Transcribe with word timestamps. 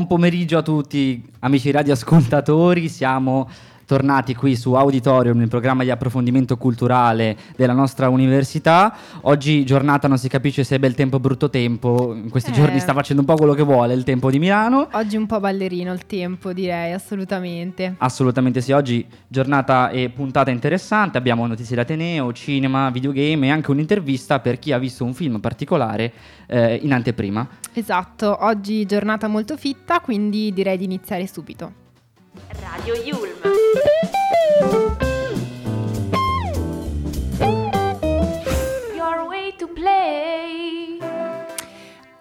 Buon 0.00 0.18
pomeriggio 0.18 0.56
a 0.56 0.62
tutti, 0.62 1.22
amici 1.40 1.70
radioascoltatori. 1.70 2.88
Siamo 2.88 3.50
tornati 3.90 4.36
qui 4.36 4.54
su 4.54 4.74
Auditorium, 4.74 5.40
il 5.40 5.48
programma 5.48 5.82
di 5.82 5.90
approfondimento 5.90 6.56
culturale 6.56 7.36
della 7.56 7.72
nostra 7.72 8.08
università. 8.08 8.94
Oggi 9.22 9.64
giornata 9.64 10.06
non 10.06 10.16
si 10.16 10.28
capisce 10.28 10.62
se 10.62 10.76
è 10.76 10.78
bel 10.78 10.94
tempo 10.94 11.16
o 11.16 11.18
brutto 11.18 11.50
tempo, 11.50 12.14
in 12.14 12.30
questi 12.30 12.50
Eh. 12.50 12.52
giorni 12.52 12.78
sta 12.78 12.92
facendo 12.92 13.22
un 13.22 13.26
po' 13.26 13.34
quello 13.34 13.52
che 13.52 13.64
vuole 13.64 13.92
il 13.94 14.04
tempo 14.04 14.30
di 14.30 14.38
Milano. 14.38 14.86
Oggi 14.92 15.16
un 15.16 15.26
po' 15.26 15.40
ballerino 15.40 15.92
il 15.92 16.06
tempo, 16.06 16.52
direi, 16.52 16.92
assolutamente. 16.92 17.96
Assolutamente 17.98 18.60
sì, 18.60 18.70
oggi 18.70 19.04
giornata 19.26 19.90
e 19.90 20.08
puntata 20.10 20.52
interessante, 20.52 21.18
abbiamo 21.18 21.44
notizie 21.48 21.74
d'Ateneo, 21.74 22.32
cinema, 22.32 22.90
videogame 22.90 23.48
e 23.48 23.50
anche 23.50 23.72
un'intervista 23.72 24.38
per 24.38 24.60
chi 24.60 24.70
ha 24.70 24.78
visto 24.78 25.02
un 25.02 25.14
film 25.14 25.40
particolare 25.40 26.12
eh, 26.46 26.78
in 26.80 26.92
anteprima. 26.92 27.44
Esatto, 27.72 28.44
oggi 28.44 28.86
giornata 28.86 29.26
molto 29.26 29.56
fitta, 29.56 29.98
quindi 29.98 30.52
direi 30.52 30.78
di 30.78 30.84
iniziare 30.84 31.26
subito. 31.26 31.72
Radio 32.60 32.94
Yulm. 32.94 33.49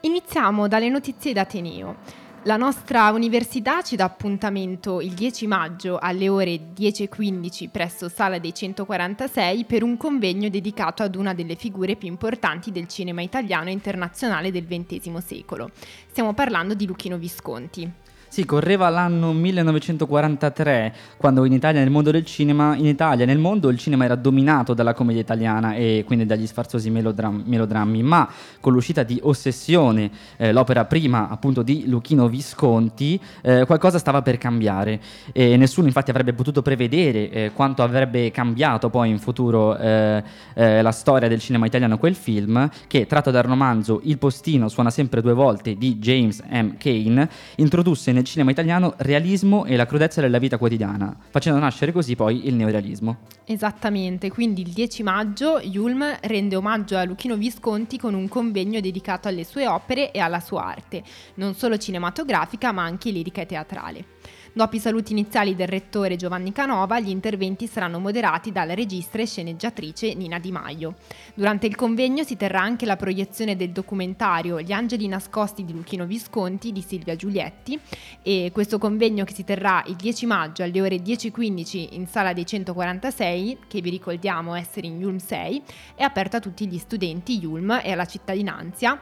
Iniziamo 0.02 0.67
dalle 0.67 0.89
notizie 0.89 1.33
d'Ateneo. 1.33 1.95
La 2.44 2.55
nostra 2.55 3.09
università 3.09 3.81
ci 3.81 3.97
dà 3.97 4.05
appuntamento 4.05 5.02
il 5.02 5.14
10 5.14 5.47
maggio 5.47 5.97
alle 5.97 6.30
ore 6.30 6.72
10.15 6.73 7.70
presso 7.70 8.08
Sala 8.08 8.39
dei 8.39 8.53
146 8.53 9.66
per 9.66 9.83
un 9.83 9.97
convegno 9.97 10.47
dedicato 10.50 11.03
ad 11.03 11.16
una 11.16 11.33
delle 11.33 11.55
figure 11.55 11.97
più 11.97 12.08
importanti 12.08 12.72
del 12.72 12.88
cinema 12.88 13.22
italiano 13.22 13.67
e 13.67 13.73
internazionale 13.73 14.52
del 14.52 14.66
XX 14.66 15.17
secolo. 15.17 15.72
Stiamo 16.08 16.33
parlando 16.33 16.73
di 16.73 16.86
Luchino 16.86 17.17
Visconti. 17.17 17.92
Sì, 18.31 18.45
correva 18.45 18.89
l'anno 18.89 19.33
1943, 19.33 20.94
quando 21.17 21.45
in 21.45 21.52
Italia 21.52 21.80
nel 21.80 21.89
mondo 21.89 22.11
del 22.11 22.25
cinema, 22.25 22.75
in 22.75 22.86
Italia 22.86 23.25
nel 23.25 23.39
mondo 23.39 23.69
il 23.69 23.80
cinema 23.80 24.05
era 24.05 24.13
dominato 24.13 24.75
dalla 24.75 24.94
commedia 24.94 25.19
italiana 25.19 25.73
e 25.73 26.03
quindi 26.05 26.27
dagli 26.27 26.45
sfarzosi 26.45 26.91
melodram- 26.91 27.44
melodrammi, 27.44 28.03
ma 28.03 28.30
con 28.59 28.73
l'uscita 28.73 29.02
di 29.02 29.19
Ossessione, 29.23 30.11
eh, 30.38 30.52
l'opera 30.52 30.86
prima 30.86 31.27
appunto 31.27 31.63
di 31.63 31.88
Luchino 31.88 32.27
Visconti, 32.30 33.19
eh, 33.41 33.66
qualcosa 33.66 33.97
stava 33.97 34.21
per 34.21 34.38
cambiare 34.38 35.02
e 35.33 35.58
nessuno 35.58 35.88
infatti 35.88 36.11
avrebbe 36.11 36.33
potuto 36.33 36.61
prevedere 36.61 37.31
eh, 37.31 37.52
quanto 37.55 37.81
avrebbe 37.81 38.30
cambiato 38.30 38.91
poi 38.91 39.09
in 39.09 39.17
futuro 39.17 39.75
eh, 39.75 40.23
eh, 40.53 40.83
la 40.83 40.91
storia 40.91 41.27
del 41.27 41.39
cinema 41.39 41.66
italiano 41.66 41.97
quel 41.97 42.14
film, 42.14 42.69
che 42.86 43.08
tratto 43.08 43.31
dal 43.31 43.41
romanzo 43.41 44.02
Il 44.03 44.19
postino 44.19 44.69
suona 44.69 44.91
sempre 44.91 45.23
due 45.23 45.33
volte 45.33 45.73
di 45.73 45.97
James 45.97 46.43
M. 46.47 46.77
Kane, 46.77 47.27
introdusse 47.55 48.17
nel 48.20 48.28
cinema 48.28 48.52
italiano 48.52 48.94
realismo 48.98 49.66
e 49.66 49.78
la 49.78 49.86
crudezza 49.86 50.20
della 50.20 50.39
vita 50.39 50.58
quotidiana, 50.58 51.16
facendo 51.30 51.58
nascere 51.59 51.94
così 51.94 52.16
poi 52.16 52.48
il 52.48 52.54
neorealismo. 52.54 53.17
Esattamente, 53.45 54.30
quindi 54.30 54.61
il 54.61 54.71
10 54.71 55.04
maggio 55.04 55.60
Yulm 55.60 56.17
rende 56.21 56.55
omaggio 56.58 56.98
a 56.98 57.05
Luchino 57.05 57.38
Visconti 57.38 57.98
con 57.98 58.14
un 58.14 58.27
convegno 58.27 58.82
dedicato 58.82 59.30
alle 59.30 59.45
sue 59.45 59.67
opere 59.67 60.11
e 60.11 60.20
alla 60.20 60.42
sua 60.42 60.66
arte, 60.66 61.02
non 61.36 61.55
solo 61.55 61.77
cinematografica 61.77 62.71
ma 62.73 62.83
anche 62.83 63.10
lirica 63.10 63.42
e 63.42 63.45
teatrale. 63.45 64.05
Dopo 64.52 64.76
i 64.76 64.80
saluti 64.80 65.11
iniziali 65.11 65.55
del 65.55 65.67
rettore 65.67 66.15
Giovanni 66.15 66.52
Canova, 66.52 66.99
gli 66.99 67.10
interventi 67.10 67.67
saranno 67.67 67.99
moderati 67.99 68.52
dalla 68.52 68.73
regista 68.73 69.20
e 69.20 69.27
sceneggiatrice 69.27 70.15
Nina 70.15 70.39
Di 70.39 70.52
Maio. 70.52 70.95
Durante 71.36 71.67
il 71.67 71.76
convegno 71.76 72.23
si 72.23 72.36
terrà 72.36 72.60
anche 72.60 72.87
la 72.87 72.95
proiezione 72.95 73.55
del 73.55 73.70
documentario 73.70 74.60
Gli 74.60 74.71
angeli 74.71 75.08
nascosti 75.08 75.64
di 75.64 75.73
Luchino 75.73 76.05
Visconti 76.05 76.71
di 76.71 76.82
Silvia 76.82 77.15
Giulietti 77.15 77.80
e 78.23 78.49
questo 78.52 78.80
convegno 78.80 79.23
che 79.23 79.33
si 79.33 79.43
terrà 79.43 79.83
il 79.86 79.95
10 79.95 80.26
maggio 80.26 80.64
alle 80.64 80.81
ore 80.81 80.95
10.15 80.95 81.89
in 81.92 82.08
sala 82.08 82.33
dei 82.33 82.45
146, 82.45 83.60
che 83.67 83.81
vi 83.81 83.92
ricordiamo 83.92 84.55
essere 84.55 84.87
in 84.87 84.99
Yulm 84.99 85.17
6, 85.17 85.61
è 85.93 86.02
aperto 86.02 86.37
a 86.37 86.39
tutti 86.39 86.66
gli 86.67 86.80
studenti 86.80 87.37
Yulm 87.37 87.80
e 87.83 87.92
alla 87.92 88.05
cittadinanza 88.05 88.99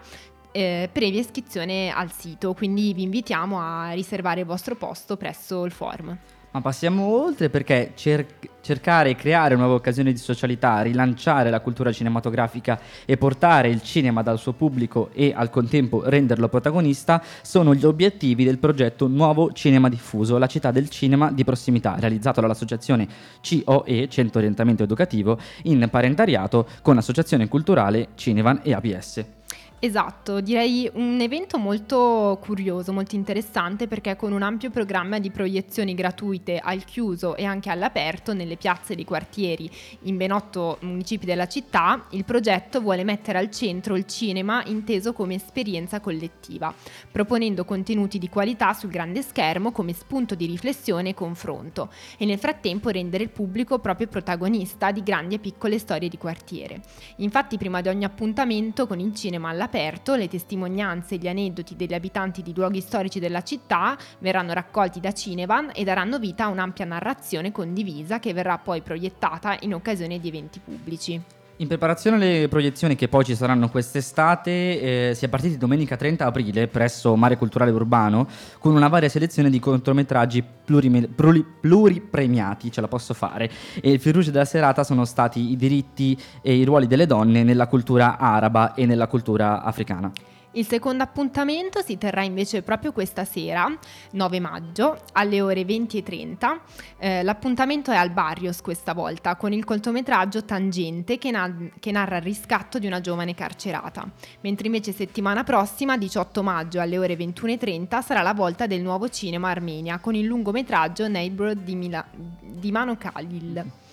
eh, 0.58 0.90
previa 0.92 1.20
iscrizione 1.20 1.92
al 1.92 2.12
sito, 2.12 2.56
quindi 2.56 2.92
vi 2.92 3.04
invitiamo 3.04 3.60
a 3.60 3.92
riservare 3.92 4.40
il 4.40 4.48
vostro 4.48 4.76
posto 4.76 5.16
presso 5.16 5.66
il 5.66 5.72
forum. 5.72 6.18
Ma 6.50 6.62
passiamo 6.62 7.04
oltre 7.06 7.50
perché 7.50 7.92
cer- 7.94 8.50
cercare 8.62 9.12
e 9.12 9.16
creare 9.16 9.56
nuove 9.56 9.76
occasioni 9.76 10.12
di 10.12 10.18
socialità, 10.18 10.82
rilanciare 10.82 11.52
la 11.52 11.60
cultura 11.60 11.92
cinematografica 11.92 12.80
e 13.06 13.18
portare 13.18 13.70
il 13.70 13.84
cinema 13.84 14.24
dal 14.24 14.40
suo 14.40 14.54
pubblico 14.54 15.12
e 15.14 15.32
al 15.36 15.52
contempo 15.52 16.02
renderlo 16.10 16.50
protagonista 16.50 17.22
sono 17.44 17.76
gli 17.76 17.86
obiettivi 17.86 18.44
del 18.44 18.58
progetto 18.58 19.06
Nuovo 19.06 19.52
Cinema 19.52 19.90
Diffuso, 19.90 20.40
la 20.40 20.48
città 20.48 20.72
del 20.72 20.90
cinema 20.90 21.32
di 21.32 21.44
prossimità, 21.44 21.98
realizzato 22.00 22.42
dall'associazione 22.42 23.08
COE, 23.48 24.08
Centro 24.10 24.40
Orientamento 24.40 24.82
Educativo, 24.82 25.38
in 25.64 25.88
parentariato 25.92 26.68
con 26.82 26.96
l'associazione 26.96 27.48
culturale 27.48 28.08
Cinevan 28.16 28.62
e 28.64 28.74
APS. 28.74 29.37
Esatto, 29.80 30.42
direi 30.42 30.90
un 30.96 31.20
evento 31.22 31.60
molto 31.60 32.40
curioso, 32.42 32.92
molto 32.92 33.14
interessante 33.14 33.88
perché 33.88 34.16
con 34.16 34.32
un 34.32 34.42
ampio 34.42 34.72
programma 34.72 35.20
di 35.20 35.30
proiezioni 35.30 35.94
gratuite 35.94 36.58
al 36.58 36.84
chiuso 36.84 37.36
e 37.36 37.46
anche 37.46 37.70
all'aperto 37.70 38.34
nelle 38.34 38.56
piazze 38.56 38.96
dei 38.96 39.06
quartieri 39.06 39.70
in 40.02 40.18
ben 40.18 40.32
otto 40.32 40.80
municipi 40.82 41.28
della 41.28 41.48
città, 41.48 42.08
il 42.12 42.26
progetto 42.26 42.82
vuole 42.82 43.04
mettere 43.04 43.38
al 43.38 43.52
centro 43.52 43.96
il 43.96 44.08
cinema 44.08 44.64
inteso 44.66 45.14
come 45.14 45.36
esperienza 45.36 46.00
collettiva, 46.00 46.74
proponendo 47.12 47.64
contenuti 47.64 48.18
di 48.18 48.30
qualità 48.30 48.74
sul 48.74 48.90
grande 48.90 49.22
schermo 49.22 49.72
come 49.72 49.94
spunto 49.94 50.34
di 50.34 50.48
riflessione 50.48 51.10
e 51.10 51.14
confronto 51.14 51.92
e 52.18 52.26
nel 52.26 52.40
frattempo 52.40 52.90
rendere 52.90 53.26
il 53.26 53.30
pubblico 53.30 53.78
proprio 53.78 54.08
protagonista 54.08 54.90
di 54.90 55.04
grandi 55.04 55.36
e 55.36 55.40
piccole 55.40 55.78
storie 55.78 56.10
di 56.10 56.18
quartiere. 56.18 56.82
Infatti 57.18 57.60
prima 57.60 57.82
di 57.82 57.90
ogni 57.90 58.06
appuntamento 58.06 58.88
con 58.88 59.00
il 59.00 59.14
cinema 59.14 59.50
all'aperto, 59.68 60.16
le 60.16 60.30
testimonianze 60.30 61.16
e 61.16 61.18
gli 61.18 61.28
aneddoti 61.28 61.76
degli 61.76 61.94
abitanti 61.94 62.42
di 62.42 62.54
luoghi 62.56 62.80
storici 62.80 63.20
della 63.20 63.44
città 63.44 63.98
verranno 64.20 64.54
raccolti 64.54 65.00
da 65.00 65.12
Cinevan 65.12 65.72
e 65.74 65.84
daranno 65.84 66.18
vita 66.18 66.46
a 66.46 66.48
un'ampia 66.48 66.86
narrazione 66.86 67.52
condivisa 67.52 68.20
che 68.20 68.34
verrà 68.34 68.58
poi 68.58 68.82
proiettata 68.82 69.58
in 69.62 69.74
occasione 69.74 70.20
di 70.20 70.28
eventi 70.30 70.60
pubblici. 70.60 71.37
In 71.60 71.68
preparazione 71.68 72.18
alle 72.18 72.48
proiezioni 72.50 72.96
che 72.96 73.08
poi 73.08 73.26
ci 73.26 73.34
saranno 73.34 73.68
quest'estate, 73.70 75.10
eh, 75.10 75.16
si 75.16 75.26
è 75.26 75.28
partiti 75.28 75.58
domenica 75.58 75.96
30 75.96 76.24
aprile 76.24 76.68
presso 76.68 77.16
Mare 77.16 77.36
Culturale 77.36 77.72
Urbano 77.72 78.28
con 78.60 78.76
una 78.76 78.88
varia 78.88 79.10
selezione 79.10 79.50
di 79.50 79.58
cortometraggi 79.58 80.44
plurime- 80.64 81.08
pluri- 81.08 81.44
pluripremiati, 81.60 82.72
ce 82.72 82.80
la 82.80 82.88
posso 82.88 83.16
fare. 83.16 83.50
E 83.82 83.90
il 83.90 84.00
fil 84.00 84.14
rouge 84.14 84.30
della 84.30 84.46
serata 84.46 84.84
sono 84.84 85.04
stati 85.04 85.50
i 85.50 85.56
diritti 85.56 86.16
e 86.44 86.54
i 86.54 86.64
ruoli 86.64 86.86
delle 86.86 87.08
donne 87.08 87.42
nella 87.42 87.66
cultura 87.66 88.20
araba 88.20 88.76
e 88.76 88.86
nella 88.86 89.08
cultura 89.08 89.64
africana. 89.64 90.12
Il 90.58 90.66
secondo 90.66 91.04
appuntamento 91.04 91.84
si 91.84 92.00
terrà 92.00 92.24
invece 92.24 92.64
proprio 92.64 92.92
questa 92.92 93.26
sera, 93.26 93.72
9 94.14 94.40
maggio, 94.40 95.00
alle 95.14 95.40
ore 95.40 95.62
20.30. 95.62 96.60
Eh, 96.98 97.22
l'appuntamento 97.22 97.92
è 97.92 97.96
al 97.96 98.10
Barrios 98.10 98.62
questa 98.62 98.96
volta, 98.96 99.36
con 99.36 99.54
il 99.54 99.64
cortometraggio 99.64 100.46
Tangente 100.46 101.20
che, 101.20 101.30
na- 101.30 101.56
che 101.80 101.92
narra 101.92 102.18
il 102.18 102.24
riscatto 102.24 102.80
di 102.80 102.88
una 102.88 103.02
giovane 103.02 103.36
carcerata. 103.36 104.10
Mentre 104.42 104.66
invece 104.66 104.94
settimana 104.94 105.44
prossima, 105.44 105.96
18 105.96 106.42
maggio, 106.42 106.80
alle 106.80 106.98
ore 106.98 107.16
21.30, 107.16 108.02
sarà 108.02 108.24
la 108.24 108.34
volta 108.34 108.66
del 108.66 108.82
nuovo 108.82 109.10
cinema 109.10 109.52
Armenia, 109.52 110.00
con 110.00 110.16
il 110.16 110.26
lungometraggio 110.26 111.08
Neighbor 111.08 111.54
di, 111.54 111.76
Mila- 111.76 112.08
di 112.42 112.72
Mano 112.72 112.98
Khalil. 112.98 113.86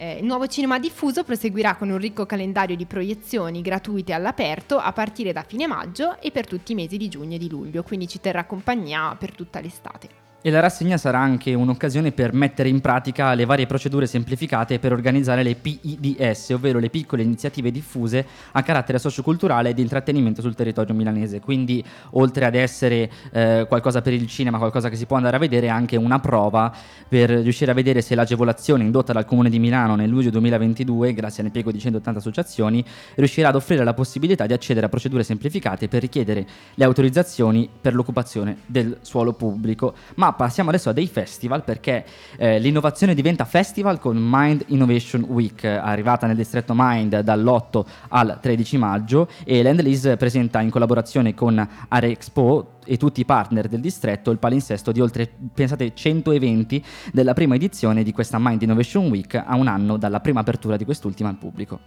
Eh, 0.00 0.18
il 0.18 0.24
nuovo 0.24 0.46
cinema 0.46 0.78
diffuso 0.78 1.24
proseguirà 1.24 1.74
con 1.74 1.90
un 1.90 1.98
ricco 1.98 2.24
calendario 2.24 2.76
di 2.76 2.86
proiezioni 2.86 3.62
gratuite 3.62 4.12
all'aperto 4.12 4.78
a 4.78 4.92
partire 4.92 5.32
da 5.32 5.42
fine 5.42 5.66
maggio 5.66 6.20
e 6.20 6.30
per 6.30 6.46
tutti 6.46 6.70
i 6.70 6.76
mesi 6.76 6.96
di 6.96 7.08
giugno 7.08 7.34
e 7.34 7.38
di 7.38 7.48
luglio, 7.48 7.82
quindi 7.82 8.06
ci 8.06 8.20
terrà 8.20 8.44
compagnia 8.44 9.16
per 9.18 9.34
tutta 9.34 9.58
l'estate. 9.60 10.27
E 10.48 10.50
la 10.50 10.60
rassegna 10.60 10.96
sarà 10.96 11.18
anche 11.18 11.52
un'occasione 11.52 12.10
per 12.10 12.32
mettere 12.32 12.70
in 12.70 12.80
pratica 12.80 13.34
le 13.34 13.44
varie 13.44 13.66
procedure 13.66 14.06
semplificate 14.06 14.78
per 14.78 14.92
organizzare 14.92 15.42
le 15.42 15.56
PIDS, 15.56 16.48
ovvero 16.52 16.78
le 16.78 16.88
piccole 16.88 17.22
iniziative 17.22 17.70
diffuse 17.70 18.24
a 18.52 18.62
carattere 18.62 18.98
socioculturale 18.98 19.68
e 19.68 19.74
di 19.74 19.82
intrattenimento 19.82 20.40
sul 20.40 20.54
territorio 20.54 20.94
milanese. 20.94 21.40
Quindi, 21.40 21.84
oltre 22.12 22.46
ad 22.46 22.54
essere 22.54 23.10
eh, 23.30 23.66
qualcosa 23.68 24.00
per 24.00 24.14
il 24.14 24.26
cinema, 24.26 24.56
qualcosa 24.56 24.88
che 24.88 24.96
si 24.96 25.04
può 25.04 25.16
andare 25.16 25.36
a 25.36 25.38
vedere, 25.38 25.66
è 25.66 25.68
anche 25.68 25.96
una 25.96 26.18
prova 26.18 26.74
per 27.06 27.28
riuscire 27.28 27.70
a 27.70 27.74
vedere 27.74 28.00
se 28.00 28.14
l'agevolazione 28.14 28.84
indotta 28.84 29.12
dal 29.12 29.26
Comune 29.26 29.50
di 29.50 29.58
Milano 29.58 29.96
nel 29.96 30.08
luglio 30.08 30.30
2022, 30.30 31.12
grazie 31.12 31.40
all'impiego 31.40 31.70
di 31.70 31.78
180 31.78 32.20
associazioni, 32.20 32.82
riuscirà 33.16 33.48
ad 33.48 33.54
offrire 33.54 33.84
la 33.84 33.92
possibilità 33.92 34.46
di 34.46 34.54
accedere 34.54 34.86
a 34.86 34.88
procedure 34.88 35.24
semplificate 35.24 35.88
per 35.88 36.00
richiedere 36.00 36.46
le 36.72 36.84
autorizzazioni 36.86 37.68
per 37.78 37.92
l'occupazione 37.92 38.60
del 38.64 38.96
suolo 39.02 39.34
pubblico. 39.34 39.92
Ma 40.14 40.36
passiamo 40.38 40.68
adesso 40.68 40.88
a 40.88 40.92
dei 40.92 41.08
festival 41.08 41.64
perché 41.64 42.04
eh, 42.36 42.60
l'innovazione 42.60 43.12
diventa 43.12 43.44
festival 43.44 43.98
con 43.98 44.16
Mind 44.16 44.62
Innovation 44.68 45.24
Week, 45.28 45.64
arrivata 45.64 46.28
nel 46.28 46.36
distretto 46.36 46.74
Mind 46.76 47.18
dall'8 47.18 47.84
al 48.10 48.38
13 48.40 48.78
maggio 48.78 49.28
e 49.44 49.62
l'Endlease 49.62 50.16
presenta 50.16 50.60
in 50.60 50.70
collaborazione 50.70 51.34
con 51.34 51.68
Arexpo 51.88 52.76
e 52.84 52.96
tutti 52.96 53.20
i 53.20 53.24
partner 53.24 53.66
del 53.66 53.80
distretto 53.80 54.30
il 54.30 54.38
palinsesto 54.38 54.92
di 54.92 55.00
oltre, 55.00 55.28
pensate, 55.52 55.92
100 55.92 56.30
eventi 56.30 56.82
della 57.12 57.34
prima 57.34 57.56
edizione 57.56 58.04
di 58.04 58.12
questa 58.12 58.38
Mind 58.38 58.62
Innovation 58.62 59.08
Week 59.08 59.34
a 59.34 59.56
un 59.56 59.66
anno 59.66 59.96
dalla 59.96 60.20
prima 60.20 60.40
apertura 60.40 60.76
di 60.76 60.84
quest'ultima 60.84 61.28
al 61.28 61.36
pubblico. 61.36 61.80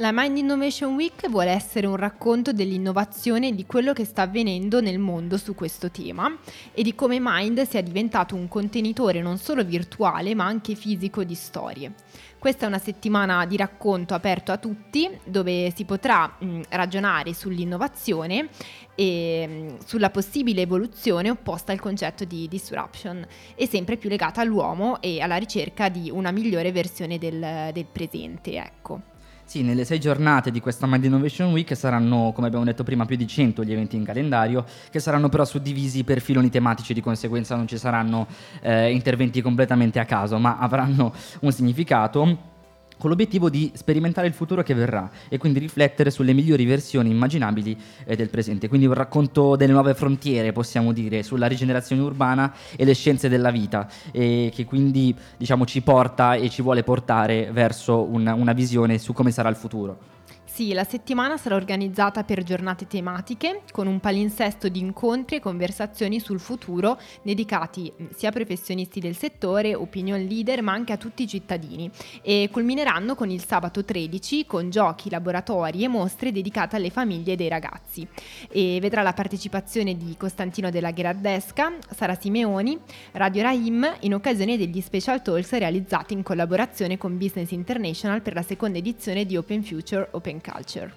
La 0.00 0.12
Mind 0.12 0.36
Innovation 0.36 0.94
Week 0.94 1.28
vuole 1.28 1.50
essere 1.50 1.88
un 1.88 1.96
racconto 1.96 2.52
dell'innovazione 2.52 3.48
e 3.48 3.54
di 3.56 3.66
quello 3.66 3.92
che 3.92 4.04
sta 4.04 4.22
avvenendo 4.22 4.80
nel 4.80 5.00
mondo 5.00 5.36
su 5.36 5.56
questo 5.56 5.90
tema 5.90 6.38
e 6.72 6.84
di 6.84 6.94
come 6.94 7.18
Mind 7.20 7.62
sia 7.62 7.82
diventato 7.82 8.36
un 8.36 8.46
contenitore 8.46 9.20
non 9.20 9.38
solo 9.38 9.64
virtuale 9.64 10.36
ma 10.36 10.44
anche 10.44 10.76
fisico 10.76 11.24
di 11.24 11.34
storie. 11.34 11.94
Questa 12.38 12.64
è 12.64 12.68
una 12.68 12.78
settimana 12.78 13.44
di 13.44 13.56
racconto 13.56 14.14
aperto 14.14 14.52
a 14.52 14.58
tutti 14.58 15.10
dove 15.24 15.72
si 15.74 15.84
potrà 15.84 16.32
mh, 16.38 16.60
ragionare 16.68 17.34
sull'innovazione 17.34 18.50
e 18.94 19.46
mh, 19.48 19.84
sulla 19.84 20.10
possibile 20.10 20.60
evoluzione 20.60 21.28
opposta 21.28 21.72
al 21.72 21.80
concetto 21.80 22.22
di 22.22 22.46
disruption 22.46 23.26
e 23.56 23.66
sempre 23.66 23.96
più 23.96 24.08
legata 24.08 24.42
all'uomo 24.42 25.02
e 25.02 25.20
alla 25.20 25.38
ricerca 25.38 25.88
di 25.88 26.08
una 26.08 26.30
migliore 26.30 26.70
versione 26.70 27.18
del, 27.18 27.70
del 27.72 27.86
presente. 27.90 28.54
Ecco. 28.54 29.16
Sì, 29.48 29.62
nelle 29.62 29.86
sei 29.86 29.98
giornate 29.98 30.50
di 30.50 30.60
questa 30.60 30.86
Mind 30.86 31.04
Innovation 31.04 31.52
Week 31.52 31.74
saranno, 31.74 32.32
come 32.34 32.48
abbiamo 32.48 32.66
detto 32.66 32.84
prima, 32.84 33.06
più 33.06 33.16
di 33.16 33.26
100 33.26 33.64
gli 33.64 33.72
eventi 33.72 33.96
in 33.96 34.04
calendario, 34.04 34.62
che 34.90 35.00
saranno 35.00 35.30
però 35.30 35.46
suddivisi 35.46 36.04
per 36.04 36.20
filoni 36.20 36.50
tematici, 36.50 36.92
di 36.92 37.00
conseguenza 37.00 37.56
non 37.56 37.66
ci 37.66 37.78
saranno 37.78 38.26
eh, 38.60 38.92
interventi 38.92 39.40
completamente 39.40 40.00
a 40.00 40.04
caso, 40.04 40.36
ma 40.38 40.58
avranno 40.58 41.14
un 41.40 41.50
significato 41.50 42.56
con 42.98 43.10
l'obiettivo 43.10 43.48
di 43.48 43.70
sperimentare 43.74 44.26
il 44.26 44.32
futuro 44.32 44.62
che 44.62 44.74
verrà 44.74 45.10
e 45.28 45.38
quindi 45.38 45.58
riflettere 45.58 46.10
sulle 46.10 46.32
migliori 46.32 46.64
versioni 46.64 47.10
immaginabili 47.10 47.76
eh, 48.04 48.16
del 48.16 48.28
presente. 48.28 48.68
Quindi 48.68 48.86
un 48.86 48.94
racconto 48.94 49.56
delle 49.56 49.72
nuove 49.72 49.94
frontiere, 49.94 50.52
possiamo 50.52 50.92
dire, 50.92 51.22
sulla 51.22 51.46
rigenerazione 51.46 52.02
urbana 52.02 52.52
e 52.76 52.84
le 52.84 52.94
scienze 52.94 53.28
della 53.28 53.50
vita, 53.50 53.88
e 54.12 54.50
che 54.54 54.64
quindi 54.64 55.14
diciamo, 55.36 55.64
ci 55.64 55.80
porta 55.80 56.34
e 56.34 56.50
ci 56.50 56.62
vuole 56.62 56.82
portare 56.82 57.50
verso 57.52 58.02
una, 58.02 58.34
una 58.34 58.52
visione 58.52 58.98
su 58.98 59.12
come 59.12 59.30
sarà 59.30 59.48
il 59.48 59.56
futuro. 59.56 60.16
Sì, 60.58 60.72
la 60.72 60.82
settimana 60.82 61.36
sarà 61.36 61.54
organizzata 61.54 62.24
per 62.24 62.42
giornate 62.42 62.88
tematiche 62.88 63.60
con 63.70 63.86
un 63.86 64.00
palinsesto 64.00 64.68
di 64.68 64.80
incontri 64.80 65.36
e 65.36 65.40
conversazioni 65.40 66.18
sul 66.18 66.40
futuro 66.40 66.98
dedicati 67.22 67.92
sia 68.16 68.30
a 68.30 68.32
professionisti 68.32 68.98
del 68.98 69.14
settore, 69.14 69.76
opinion 69.76 70.20
leader, 70.20 70.62
ma 70.62 70.72
anche 70.72 70.92
a 70.92 70.96
tutti 70.96 71.22
i 71.22 71.28
cittadini 71.28 71.88
e 72.22 72.48
culmineranno 72.88 73.14
con 73.14 73.30
il 73.30 73.44
sabato 73.44 73.84
13 73.84 74.46
con 74.46 74.70
giochi, 74.70 75.10
laboratori 75.10 75.84
e 75.84 75.88
mostre 75.88 76.32
dedicate 76.32 76.76
alle 76.76 76.88
famiglie 76.88 77.36
dei 77.36 77.48
ragazzi. 77.48 78.06
E 78.50 78.78
vedrà 78.80 79.02
la 79.02 79.12
partecipazione 79.12 79.96
di 79.96 80.16
Costantino 80.16 80.70
della 80.70 80.90
Gherardesca, 80.90 81.74
Sara 81.94 82.14
Simeoni, 82.14 82.78
Radio 83.12 83.42
Rahim 83.42 83.96
in 84.00 84.14
occasione 84.14 84.56
degli 84.56 84.80
special 84.80 85.20
talks 85.20 85.52
realizzati 85.52 86.14
in 86.14 86.22
collaborazione 86.22 86.96
con 86.96 87.18
Business 87.18 87.50
International 87.50 88.22
per 88.22 88.32
la 88.32 88.42
seconda 88.42 88.78
edizione 88.78 89.26
di 89.26 89.36
Open 89.36 89.62
Future 89.62 90.08
Open 90.12 90.40
Culture. 90.40 90.92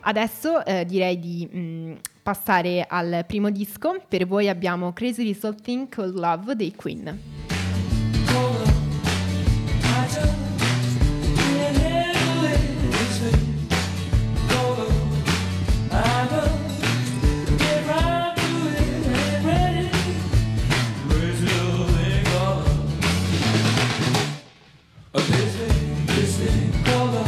Adesso 0.00 0.64
eh, 0.64 0.84
direi 0.84 1.18
di 1.18 1.46
mh, 1.46 2.00
passare 2.22 2.84
al 2.88 3.24
primo 3.26 3.50
disco. 3.50 3.96
Per 4.06 4.26
voi 4.26 4.48
abbiamo 4.48 4.92
Crazy 4.92 5.22
Little 5.22 5.54
Thing 5.54 5.88
Called 5.88 6.14
Love 6.14 6.56
dei 6.56 6.74
Queen. 6.74 7.57
Sitting 26.38 26.72
all 26.94 27.27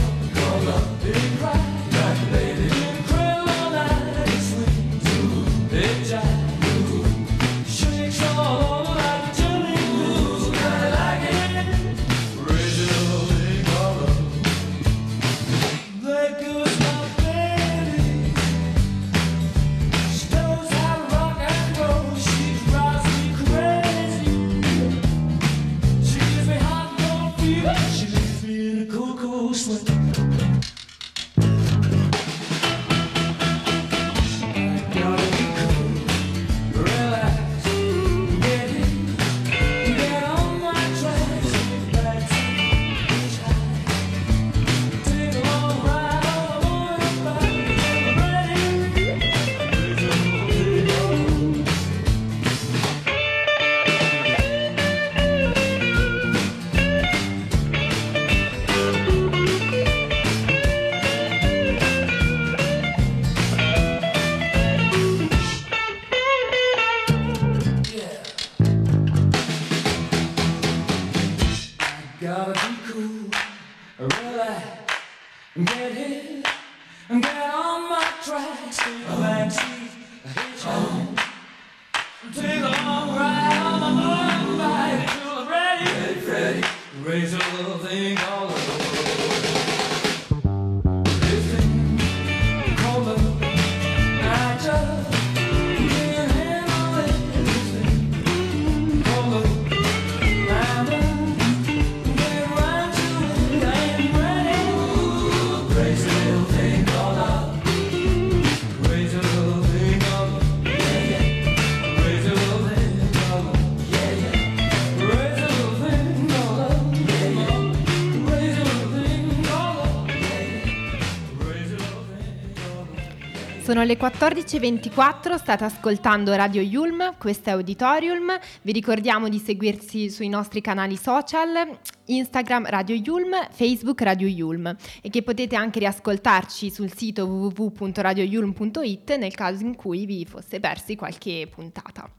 Sono 123.70 123.84
le 123.84 123.96
14.24, 123.96 125.36
state 125.36 125.62
ascoltando 125.62 126.34
Radio 126.34 126.60
Yulm, 126.60 127.15
questo 127.19 127.50
è 127.50 127.53
Auditorium. 127.53 128.36
Vi 128.62 128.72
ricordiamo 128.72 129.29
di 129.29 129.39
seguirci 129.39 130.10
sui 130.10 130.29
nostri 130.29 130.60
canali 130.60 130.96
social, 130.96 131.79
Instagram 132.06 132.69
Radio 132.69 132.96
Yulm, 132.96 133.31
Facebook 133.53 134.03
Radio 134.03 134.27
Yulm 134.27 134.77
e 135.00 135.08
che 135.08 135.22
potete 135.22 135.55
anche 135.55 135.79
riascoltarci 135.79 136.69
sul 136.69 136.93
sito 136.93 137.27
www.radioyulm.it 137.27 139.17
nel 139.19 139.36
caso 139.36 139.62
in 139.62 139.77
cui 139.77 140.05
vi 140.05 140.27
fosse 140.29 140.58
persi 140.58 140.96
qualche 140.96 141.46
puntata. 141.48 142.10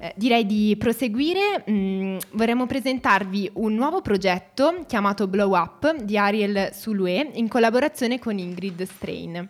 Eh, 0.00 0.12
direi 0.16 0.44
di 0.44 0.76
proseguire, 0.78 1.64
mm, 1.66 2.18
vorremmo 2.32 2.66
presentarvi 2.66 3.52
un 3.54 3.72
nuovo 3.72 4.02
progetto 4.02 4.84
chiamato 4.86 5.26
Blow 5.28 5.56
Up 5.56 5.94
di 6.02 6.18
Ariel 6.18 6.74
Sulue 6.74 7.30
in 7.32 7.48
collaborazione 7.48 8.18
con 8.18 8.36
Ingrid 8.36 8.82
Strain. 8.82 9.48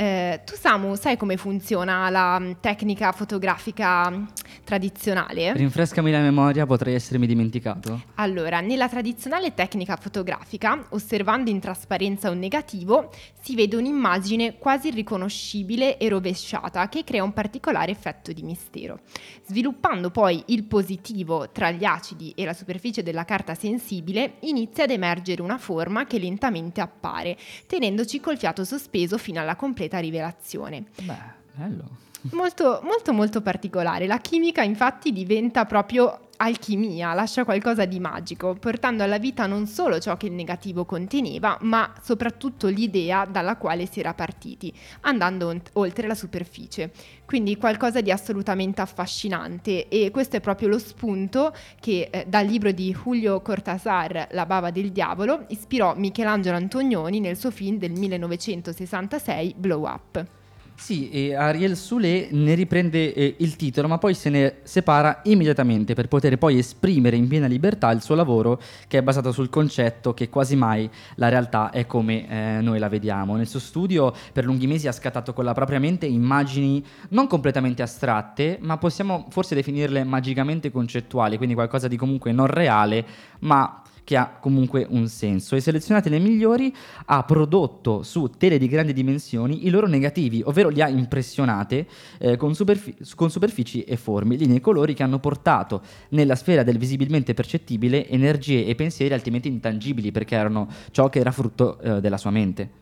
Eh, 0.00 0.40
tu 0.46 0.54
Samu, 0.56 0.94
sai 0.94 1.18
come 1.18 1.36
funziona 1.36 2.08
la 2.08 2.38
mm, 2.38 2.52
tecnica 2.60 3.12
fotografica 3.12 4.08
mm, 4.08 4.24
tradizionale? 4.64 5.52
Rinfrescami 5.52 6.10
la 6.10 6.20
memoria, 6.20 6.64
potrei 6.64 6.94
essermi 6.94 7.26
dimenticato. 7.26 8.04
Allora, 8.14 8.60
nella 8.60 8.88
tradizionale 8.88 9.52
tecnica 9.52 9.96
fotografica, 9.96 10.86
osservando 10.88 11.50
in 11.50 11.60
trasparenza 11.60 12.30
un 12.30 12.38
negativo, 12.38 13.10
si 13.42 13.54
vede 13.54 13.76
un'immagine 13.76 14.56
quasi 14.56 14.88
irriconoscibile 14.88 15.98
e 15.98 16.08
rovesciata 16.08 16.88
che 16.88 17.04
crea 17.04 17.22
un 17.22 17.34
particolare 17.34 17.92
effetto 17.92 18.32
di 18.32 18.42
mistero. 18.42 19.00
Sviluppando 19.46 20.10
poi 20.10 20.42
il 20.46 20.64
positivo 20.64 21.50
tra 21.50 21.70
gli 21.72 21.84
acidi 21.84 22.32
e 22.34 22.46
la 22.46 22.54
superficie 22.54 23.02
della 23.02 23.26
carta 23.26 23.54
sensibile, 23.54 24.36
inizia 24.40 24.84
ad 24.84 24.92
emergere 24.92 25.42
una 25.42 25.58
forma 25.58 26.06
che 26.06 26.18
lentamente 26.18 26.80
appare, 26.80 27.36
tenendoci 27.66 28.18
col 28.18 28.38
fiato 28.38 28.64
sospeso 28.64 29.18
fino 29.18 29.40
alla 29.40 29.56
completa 29.56 29.88
rivelazione. 29.98 30.84
Beh, 31.02 31.14
bello. 31.54 31.98
Molto, 32.32 32.80
molto, 32.82 33.12
molto 33.12 33.40
particolare. 33.40 34.06
La 34.06 34.18
chimica 34.18 34.62
infatti 34.62 35.12
diventa 35.12 35.64
proprio 35.64 36.28
alchimia, 36.40 37.12
lascia 37.12 37.44
qualcosa 37.44 37.84
di 37.84 38.00
magico, 38.00 38.54
portando 38.54 39.02
alla 39.02 39.18
vita 39.18 39.46
non 39.46 39.66
solo 39.66 39.98
ciò 39.98 40.16
che 40.16 40.26
il 40.26 40.32
negativo 40.32 40.84
conteneva, 40.84 41.58
ma 41.62 41.92
soprattutto 42.02 42.68
l'idea 42.68 43.26
dalla 43.26 43.56
quale 43.56 43.86
si 43.86 44.00
era 44.00 44.14
partiti, 44.14 44.72
andando 45.02 45.48
ont- 45.48 45.70
oltre 45.74 46.06
la 46.06 46.14
superficie. 46.14 46.90
Quindi 47.26 47.56
qualcosa 47.56 48.00
di 48.00 48.10
assolutamente 48.10 48.80
affascinante 48.80 49.88
e 49.88 50.10
questo 50.10 50.36
è 50.36 50.40
proprio 50.40 50.68
lo 50.68 50.78
spunto 50.78 51.54
che 51.78 52.08
eh, 52.10 52.24
dal 52.26 52.46
libro 52.46 52.72
di 52.72 52.92
Julio 52.92 53.40
Cortázar, 53.42 54.28
La 54.32 54.46
bava 54.46 54.70
del 54.70 54.90
diavolo, 54.90 55.44
ispirò 55.48 55.94
Michelangelo 55.94 56.56
Antonioni 56.56 57.20
nel 57.20 57.36
suo 57.36 57.50
film 57.50 57.76
del 57.76 57.92
1966 57.92 59.54
Blow 59.56 59.84
Up. 59.84 60.39
Sì, 60.80 61.10
e 61.10 61.34
Ariel 61.34 61.76
Soule 61.76 62.28
ne 62.30 62.54
riprende 62.54 63.12
eh, 63.12 63.34
il 63.40 63.54
titolo, 63.56 63.86
ma 63.86 63.98
poi 63.98 64.14
se 64.14 64.30
ne 64.30 64.56
separa 64.62 65.20
immediatamente 65.24 65.92
per 65.92 66.08
poter 66.08 66.38
poi 66.38 66.56
esprimere 66.56 67.16
in 67.16 67.28
piena 67.28 67.46
libertà 67.46 67.90
il 67.90 68.00
suo 68.00 68.14
lavoro, 68.14 68.58
che 68.88 68.96
è 68.96 69.02
basato 69.02 69.30
sul 69.30 69.50
concetto 69.50 70.14
che 70.14 70.30
quasi 70.30 70.56
mai 70.56 70.88
la 71.16 71.28
realtà 71.28 71.68
è 71.68 71.84
come 71.84 72.26
eh, 72.26 72.62
noi 72.62 72.78
la 72.78 72.88
vediamo. 72.88 73.36
Nel 73.36 73.46
suo 73.46 73.60
studio 73.60 74.12
per 74.32 74.46
lunghi 74.46 74.66
mesi 74.66 74.88
ha 74.88 74.92
scattato 74.92 75.34
con 75.34 75.44
la 75.44 75.52
propria 75.52 75.78
mente 75.78 76.06
immagini 76.06 76.82
non 77.10 77.26
completamente 77.26 77.82
astratte, 77.82 78.56
ma 78.62 78.78
possiamo 78.78 79.26
forse 79.28 79.54
definirle 79.54 80.02
magicamente 80.04 80.70
concettuali, 80.70 81.36
quindi 81.36 81.54
qualcosa 81.54 81.88
di 81.88 81.96
comunque 81.98 82.32
non 82.32 82.46
reale, 82.46 83.04
ma 83.40 83.82
che 84.04 84.16
ha 84.16 84.38
comunque 84.40 84.86
un 84.88 85.08
senso 85.08 85.56
e 85.56 85.60
selezionate 85.60 86.08
le 86.08 86.18
migliori 86.18 86.74
ha 87.06 87.22
prodotto 87.24 88.02
su 88.02 88.30
tele 88.36 88.58
di 88.58 88.68
grandi 88.68 88.92
dimensioni 88.92 89.66
i 89.66 89.70
loro 89.70 89.86
negativi, 89.86 90.42
ovvero 90.44 90.68
li 90.68 90.82
ha 90.82 90.88
impressionate 90.88 91.86
eh, 92.18 92.36
con, 92.36 92.54
superfi- 92.54 92.96
con 93.14 93.30
superfici 93.30 93.82
e 93.82 93.96
forme, 93.96 94.36
linee 94.36 94.56
e 94.56 94.60
colori 94.60 94.94
che 94.94 95.02
hanno 95.02 95.18
portato 95.18 95.82
nella 96.10 96.36
sfera 96.36 96.62
del 96.62 96.78
visibilmente 96.78 97.34
percettibile 97.34 98.08
energie 98.08 98.66
e 98.66 98.74
pensieri 98.74 99.14
altrimenti 99.14 99.48
intangibili 99.48 100.10
perché 100.10 100.34
erano 100.34 100.68
ciò 100.90 101.08
che 101.08 101.18
era 101.18 101.32
frutto 101.32 101.78
eh, 101.80 102.00
della 102.00 102.18
sua 102.18 102.30
mente. 102.30 102.80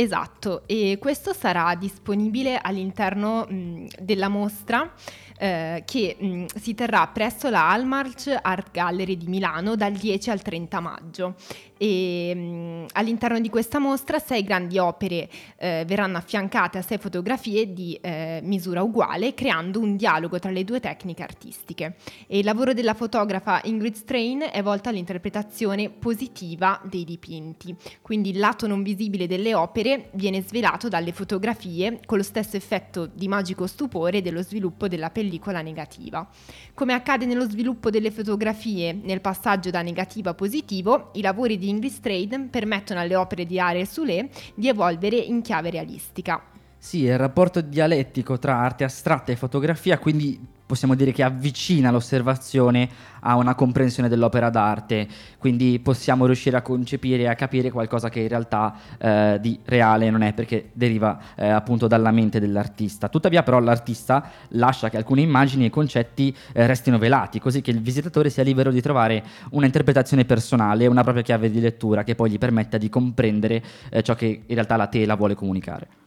Esatto, 0.00 0.62
e 0.66 0.96
questo 1.00 1.32
sarà 1.32 1.74
disponibile 1.74 2.56
all'interno 2.56 3.44
mh, 3.48 3.86
della 3.98 4.28
mostra 4.28 4.94
eh, 5.36 5.82
che 5.84 6.16
mh, 6.16 6.44
si 6.54 6.74
terrà 6.74 7.04
presso 7.08 7.48
la 7.48 7.70
Almarch 7.70 8.38
Art 8.40 8.70
Gallery 8.70 9.16
di 9.16 9.26
Milano 9.26 9.74
dal 9.74 9.92
10 9.92 10.30
al 10.30 10.40
30 10.40 10.80
maggio. 10.80 11.34
E 11.80 12.32
mh, 12.34 12.86
all'interno 12.92 13.40
di 13.40 13.48
questa 13.48 13.80
mostra 13.80 14.20
sei 14.20 14.44
grandi 14.44 14.78
opere 14.78 15.28
eh, 15.56 15.84
verranno 15.84 16.18
affiancate 16.18 16.78
a 16.78 16.82
sei 16.82 16.98
fotografie 16.98 17.72
di 17.72 17.98
eh, 18.00 18.40
misura 18.44 18.82
uguale 18.82 19.34
creando 19.34 19.80
un 19.80 19.96
dialogo 19.96 20.38
tra 20.38 20.50
le 20.52 20.62
due 20.62 20.78
tecniche 20.78 21.24
artistiche. 21.24 21.96
E 22.28 22.38
il 22.38 22.44
lavoro 22.44 22.72
della 22.72 22.94
fotografa 22.94 23.60
Ingrid 23.64 23.94
Strain 23.94 24.44
è 24.52 24.62
volto 24.62 24.90
all'interpretazione 24.90 25.90
positiva 25.90 26.80
dei 26.84 27.02
dipinti. 27.02 27.74
Quindi 28.00 28.30
il 28.30 28.38
lato 28.38 28.68
non 28.68 28.84
visibile 28.84 29.26
delle 29.26 29.54
opere 29.54 29.87
viene 30.12 30.42
svelato 30.42 30.88
dalle 30.88 31.12
fotografie 31.12 32.00
con 32.04 32.18
lo 32.18 32.24
stesso 32.24 32.56
effetto 32.56 33.06
di 33.06 33.28
magico 33.28 33.66
stupore 33.66 34.22
dello 34.22 34.42
sviluppo 34.42 34.88
della 34.88 35.10
pellicola 35.10 35.62
negativa 35.62 36.28
come 36.74 36.92
accade 36.92 37.26
nello 37.26 37.48
sviluppo 37.48 37.90
delle 37.90 38.10
fotografie 38.10 38.92
nel 38.92 39.20
passaggio 39.20 39.70
da 39.70 39.82
negativa 39.82 40.30
a 40.30 40.34
positivo 40.34 41.10
i 41.14 41.20
lavori 41.20 41.58
di 41.58 41.68
Ingrid 41.68 41.92
Strain 41.92 42.48
permettono 42.50 43.00
alle 43.00 43.16
opere 43.16 43.46
di 43.46 43.58
Ariel 43.58 43.86
Soule 43.86 44.30
di 44.54 44.68
evolvere 44.68 45.16
in 45.16 45.42
chiave 45.42 45.70
realistica. 45.70 46.42
Sì, 46.76 47.02
il 47.02 47.18
rapporto 47.18 47.60
dialettico 47.60 48.38
tra 48.38 48.56
arte 48.56 48.84
astratta 48.84 49.32
e 49.32 49.36
fotografia, 49.36 49.98
quindi 49.98 50.38
possiamo 50.68 50.94
dire 50.94 51.12
che 51.12 51.22
avvicina 51.22 51.90
l'osservazione 51.90 52.88
a 53.20 53.36
una 53.36 53.54
comprensione 53.54 54.08
dell'opera 54.10 54.50
d'arte, 54.50 55.08
quindi 55.38 55.80
possiamo 55.82 56.26
riuscire 56.26 56.58
a 56.58 56.62
concepire 56.62 57.22
e 57.22 57.26
a 57.26 57.34
capire 57.34 57.70
qualcosa 57.70 58.10
che 58.10 58.20
in 58.20 58.28
realtà 58.28 58.74
eh, 58.98 59.38
di 59.40 59.58
reale 59.64 60.10
non 60.10 60.20
è 60.20 60.34
perché 60.34 60.68
deriva 60.74 61.18
eh, 61.36 61.48
appunto 61.48 61.86
dalla 61.86 62.10
mente 62.10 62.38
dell'artista. 62.38 63.08
Tuttavia 63.08 63.42
però 63.42 63.58
l'artista 63.60 64.30
lascia 64.48 64.90
che 64.90 64.98
alcune 64.98 65.22
immagini 65.22 65.64
e 65.64 65.70
concetti 65.70 66.36
eh, 66.52 66.66
restino 66.66 66.98
velati, 66.98 67.40
così 67.40 67.62
che 67.62 67.70
il 67.70 67.80
visitatore 67.80 68.28
sia 68.28 68.42
libero 68.42 68.70
di 68.70 68.82
trovare 68.82 69.24
una 69.52 69.64
interpretazione 69.64 70.26
personale, 70.26 70.86
una 70.86 71.02
propria 71.02 71.22
chiave 71.22 71.50
di 71.50 71.60
lettura 71.60 72.04
che 72.04 72.14
poi 72.14 72.30
gli 72.30 72.38
permetta 72.38 72.76
di 72.76 72.90
comprendere 72.90 73.62
eh, 73.88 74.02
ciò 74.02 74.14
che 74.14 74.42
in 74.46 74.54
realtà 74.54 74.76
la 74.76 74.86
tela 74.86 75.16
vuole 75.16 75.34
comunicare. 75.34 75.97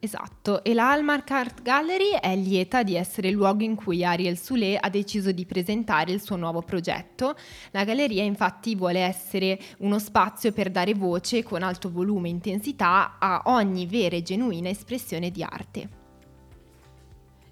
Esatto, 0.00 0.62
e 0.62 0.74
la 0.74 0.92
Hallmark 0.92 1.28
Art 1.32 1.62
Gallery 1.62 2.10
è 2.20 2.36
lieta 2.36 2.84
di 2.84 2.94
essere 2.94 3.28
il 3.28 3.34
luogo 3.34 3.64
in 3.64 3.74
cui 3.74 4.04
Ariel 4.04 4.38
Soule 4.38 4.78
ha 4.78 4.88
deciso 4.88 5.32
di 5.32 5.44
presentare 5.44 6.12
il 6.12 6.22
suo 6.22 6.36
nuovo 6.36 6.62
progetto. 6.62 7.34
La 7.72 7.82
galleria 7.82 8.22
infatti 8.22 8.76
vuole 8.76 9.00
essere 9.00 9.58
uno 9.78 9.98
spazio 9.98 10.52
per 10.52 10.70
dare 10.70 10.94
voce 10.94 11.42
con 11.42 11.64
alto 11.64 11.90
volume 11.90 12.28
e 12.28 12.32
intensità 12.32 13.16
a 13.18 13.42
ogni 13.46 13.86
vera 13.86 14.14
e 14.14 14.22
genuina 14.22 14.68
espressione 14.68 15.32
di 15.32 15.42
arte. 15.42 16.07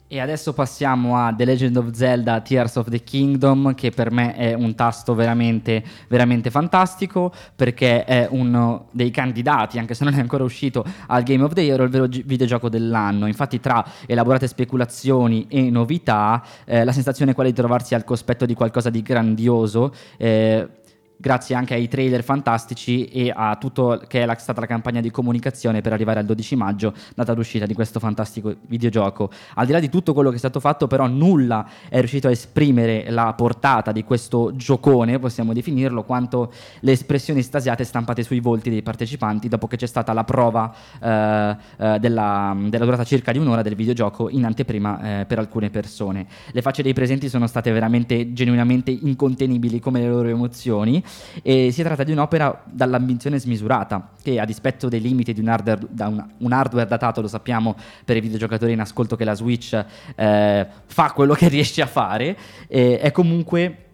E 0.09 0.21
adesso 0.21 0.53
passiamo 0.53 1.17
a 1.17 1.35
The 1.35 1.45
Legend 1.45 1.77
of 1.79 1.91
Zelda 1.91 2.41
Tears 2.41 2.77
of 2.77 2.89
the 2.89 3.03
Kingdom, 3.03 3.75
che 3.75 3.91
per 3.91 4.13
me 4.13 4.37
è 4.37 4.55
un 4.55 4.77
tasto 4.77 5.17
veramente, 5.17 5.83
veramente 6.07 6.49
fantastico, 6.49 7.33
perché 7.57 8.05
è 8.05 8.29
uno 8.31 8.87
dei 8.93 9.11
candidati, 9.11 9.81
anche 9.81 9.95
se 9.95 10.05
non 10.05 10.15
è 10.15 10.21
ancora 10.21 10.45
uscito, 10.45 10.85
al 11.09 11.25
Game 11.25 11.43
of 11.43 11.55
the 11.55 11.63
Year, 11.63 11.81
il 11.81 11.89
vero 11.89 12.09
gi- 12.09 12.23
videogioco 12.25 12.69
dell'anno. 12.69 13.27
Infatti, 13.27 13.59
tra 13.59 13.85
elaborate 14.07 14.47
speculazioni 14.47 15.47
e 15.49 15.71
novità, 15.71 16.41
eh, 16.65 16.85
la 16.85 16.93
sensazione 16.93 17.33
è 17.33 17.35
quella 17.35 17.51
di 17.51 17.57
trovarsi 17.57 17.97
al 17.97 18.05
cospetto 18.05 18.47
di 18.47 18.55
qualcosa 18.55 18.91
di 18.91 19.03
grandioso. 19.03 19.93
Eh, 20.19 20.69
grazie 21.17 21.55
anche 21.55 21.75
ai 21.75 21.89
trailer 21.89 22.23
fantastici 22.23 23.07
e 23.07 23.33
a 23.35 23.57
tutto 23.57 24.03
che 24.07 24.23
è 24.23 24.27
la, 24.27 24.37
stata 24.37 24.61
la 24.61 24.67
campagna 24.67 25.01
di 25.01 25.11
comunicazione 25.11 25.81
per 25.81 25.93
arrivare 25.93 26.21
al 26.21 26.27
12 26.27 26.57
maggio, 26.57 26.95
data 27.15 27.33
l'uscita 27.33 27.67
di 27.67 27.75
questo 27.75 27.99
fantastico 27.99 28.55
videogioco. 28.67 29.31
Al 29.55 29.67
di 29.67 29.73
là 29.73 29.81
di 29.81 29.89
tutto 29.89 30.13
quello 30.13 30.31
che 30.31 30.37
è 30.37 30.39
stato 30.39 30.61
fatto, 30.61 30.87
però 30.87 31.07
nulla 31.07 31.67
è 31.89 31.99
riuscito 31.99 32.29
a 32.29 32.31
esprimere 32.31 33.11
la 33.11 33.33
portata 33.35 33.93
di 33.93 34.05
questo 34.05 34.55
giocone, 34.55 35.19
possiamo 35.19 35.53
definirlo, 35.53 36.05
quanto 36.05 36.53
le 36.81 36.93
espressioni 36.93 37.43
stasiate 37.43 37.85
stampate 37.85 38.23
sui 38.23 38.41
volti 38.41 38.71
dei 38.71 38.83
partecipanti 38.83 39.49
dopo 39.49 39.67
che 39.67 39.77
c'è 39.77 39.87
stata 39.87 40.13
la 40.13 40.25
prova 40.25 40.75
eh, 41.01 41.57
eh, 41.79 41.99
della, 41.99 42.57
della, 42.69 42.85
durata 42.85 43.05
circa 43.05 43.33
di 43.33 43.39
un'ora 43.39 43.63
del 43.63 43.75
videogioco 43.75 44.29
in 44.29 44.45
anteprima 44.45 45.21
eh, 45.21 45.25
per 45.25 45.39
alcune 45.39 45.71
persone. 45.71 46.27
Le 46.53 46.63
facce 46.63 46.83
dei 46.83 46.93
presenti 46.93 47.29
sono 47.29 47.47
state 47.47 47.73
veramente 47.73 48.33
genuinamente 48.33 48.91
incontenibili 48.91 49.81
come 49.81 50.01
le 50.01 50.09
loro 50.09 50.29
emozioni 50.29 51.03
e 51.43 51.71
si 51.73 51.83
tratta 51.83 52.05
di 52.05 52.13
un'opera 52.13 52.63
dall'ambizione 52.65 53.39
smisurata 53.39 54.11
che 54.23 54.41
a 54.41 54.45
dispetto 54.45 54.89
dei 54.89 55.01
limiti 55.01 55.33
di 55.33 55.41
un 55.41 55.49
hardware, 55.49 55.87
da 55.89 56.09
un, 56.09 56.25
un 56.39 56.53
hardware 56.53 56.89
datato, 56.89 57.21
lo 57.21 57.29
sappiamo 57.29 57.77
per 58.05 58.17
i 58.17 58.21
videogiocatori 58.21 58.73
in 58.73 58.81
ascolto 58.81 59.17
che 59.17 59.25
la 59.25 59.35
Switch 59.35 59.85
eh, 60.15 60.67
fa 60.87 61.13
quello 61.13 61.35
che 61.35 61.49
riesce 61.49 61.83
a 61.83 61.87
fare, 61.87 62.37
eh, 62.69 62.99
è 62.99 63.11
comunque 63.13 63.87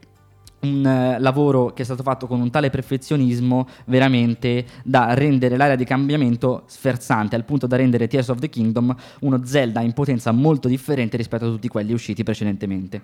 un 0.62 0.86
eh, 0.86 1.18
lavoro 1.18 1.72
che 1.72 1.82
è 1.82 1.84
stato 1.84 2.02
fatto 2.02 2.26
con 2.26 2.40
un 2.40 2.50
tale 2.50 2.70
perfezionismo 2.70 3.66
veramente 3.86 4.64
da 4.84 5.14
rendere 5.14 5.56
l'area 5.56 5.76
di 5.76 5.84
cambiamento 5.84 6.64
sferzante, 6.66 7.36
al 7.36 7.44
punto 7.44 7.66
da 7.66 7.76
rendere 7.76 8.08
Tears 8.08 8.28
of 8.28 8.38
the 8.38 8.48
Kingdom 8.48 8.94
uno 9.20 9.44
Zelda 9.44 9.80
in 9.80 9.92
potenza 9.92 10.30
molto 10.32 10.68
differente 10.68 11.16
rispetto 11.16 11.46
a 11.46 11.48
tutti 11.48 11.68
quelli 11.68 11.92
usciti 11.92 12.22
precedentemente. 12.22 13.00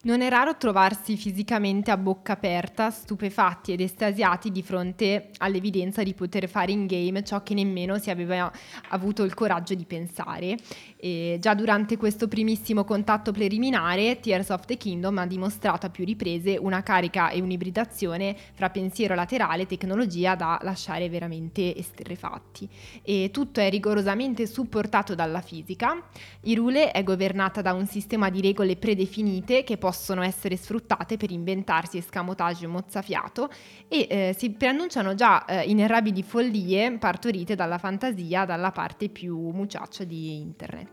Non 0.00 0.20
è 0.20 0.28
raro 0.28 0.56
trovarsi 0.56 1.16
fisicamente 1.16 1.90
a 1.90 1.96
bocca 1.96 2.34
aperta, 2.34 2.88
stupefatti 2.88 3.72
ed 3.72 3.80
estasiati 3.80 4.52
di 4.52 4.62
fronte 4.62 5.30
all'evidenza 5.38 6.04
di 6.04 6.14
poter 6.14 6.48
fare 6.48 6.70
in 6.70 6.86
game 6.86 7.24
ciò 7.24 7.42
che 7.42 7.52
nemmeno 7.52 7.98
si 7.98 8.08
aveva 8.08 8.50
avuto 8.90 9.24
il 9.24 9.34
coraggio 9.34 9.74
di 9.74 9.84
pensare. 9.84 10.56
E 11.00 11.38
già 11.40 11.54
durante 11.54 11.96
questo 11.96 12.26
primissimo 12.26 12.82
contatto 12.82 13.30
preliminare, 13.30 14.18
Tears 14.18 14.48
of 14.48 14.64
the 14.64 14.76
Kingdom 14.76 15.18
ha 15.18 15.26
dimostrato 15.26 15.86
a 15.86 15.90
più 15.90 16.04
riprese 16.04 16.56
una 16.60 16.82
carica 16.82 17.30
e 17.30 17.40
un'ibridazione 17.40 18.36
fra 18.54 18.70
pensiero 18.70 19.14
laterale 19.14 19.62
e 19.62 19.66
tecnologia 19.66 20.34
da 20.34 20.58
lasciare 20.62 21.08
veramente 21.08 21.76
esterrefatti. 21.76 22.68
E 23.02 23.30
tutto 23.32 23.60
è 23.60 23.70
rigorosamente 23.70 24.44
supportato 24.48 25.14
dalla 25.14 25.40
fisica. 25.40 26.02
Irule 26.42 26.90
è 26.90 27.04
governata 27.04 27.62
da 27.62 27.74
un 27.74 27.86
sistema 27.86 28.28
di 28.28 28.40
regole 28.40 28.74
predefinite 28.74 29.62
che 29.62 29.76
possono 29.76 30.22
essere 30.22 30.56
sfruttate 30.56 31.16
per 31.16 31.30
inventarsi 31.30 31.98
escamotage 31.98 32.66
mozzafiato 32.66 33.50
e 33.86 34.06
eh, 34.10 34.34
si 34.36 34.50
preannunciano 34.50 35.14
già 35.14 35.44
eh, 35.44 35.62
inerrabili 35.62 36.24
follie 36.24 36.90
partorite 36.98 37.54
dalla 37.54 37.78
fantasia 37.78 38.44
dalla 38.44 38.72
parte 38.72 39.08
più 39.08 39.50
muciaccia 39.50 40.02
di 40.02 40.40
internet. 40.40 40.87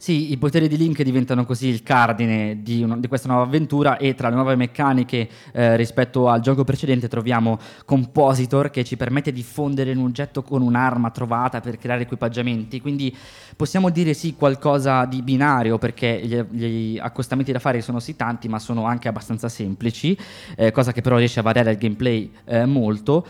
Sì, 0.00 0.30
i 0.30 0.36
poteri 0.36 0.68
di 0.68 0.76
Link 0.76 1.02
diventano 1.02 1.44
così 1.44 1.66
il 1.66 1.82
cardine 1.82 2.62
di, 2.62 2.84
un- 2.84 3.00
di 3.00 3.08
questa 3.08 3.26
nuova 3.26 3.42
avventura 3.42 3.96
e 3.96 4.14
tra 4.14 4.28
le 4.28 4.36
nuove 4.36 4.54
meccaniche 4.54 5.28
eh, 5.50 5.74
rispetto 5.74 6.28
al 6.28 6.40
gioco 6.40 6.62
precedente 6.62 7.08
troviamo 7.08 7.58
Compositor 7.84 8.70
che 8.70 8.84
ci 8.84 8.96
permette 8.96 9.32
di 9.32 9.42
fondere 9.42 9.90
un 9.90 10.04
oggetto 10.04 10.44
con 10.44 10.62
un'arma 10.62 11.10
trovata 11.10 11.60
per 11.60 11.78
creare 11.78 12.02
equipaggiamenti, 12.02 12.80
quindi 12.80 13.12
possiamo 13.56 13.90
dire 13.90 14.14
sì 14.14 14.34
qualcosa 14.36 15.04
di 15.04 15.20
binario 15.20 15.78
perché 15.78 16.20
gli, 16.22 16.40
gli 16.56 16.98
accostamenti 17.00 17.50
da 17.50 17.58
fare 17.58 17.80
sono 17.80 17.98
sì 17.98 18.14
tanti 18.14 18.46
ma 18.46 18.60
sono 18.60 18.84
anche 18.84 19.08
abbastanza 19.08 19.48
semplici, 19.48 20.16
eh, 20.56 20.70
cosa 20.70 20.92
che 20.92 21.00
però 21.00 21.16
riesce 21.16 21.40
a 21.40 21.42
variare 21.42 21.72
il 21.72 21.76
gameplay 21.76 22.30
eh, 22.44 22.66
molto. 22.66 23.26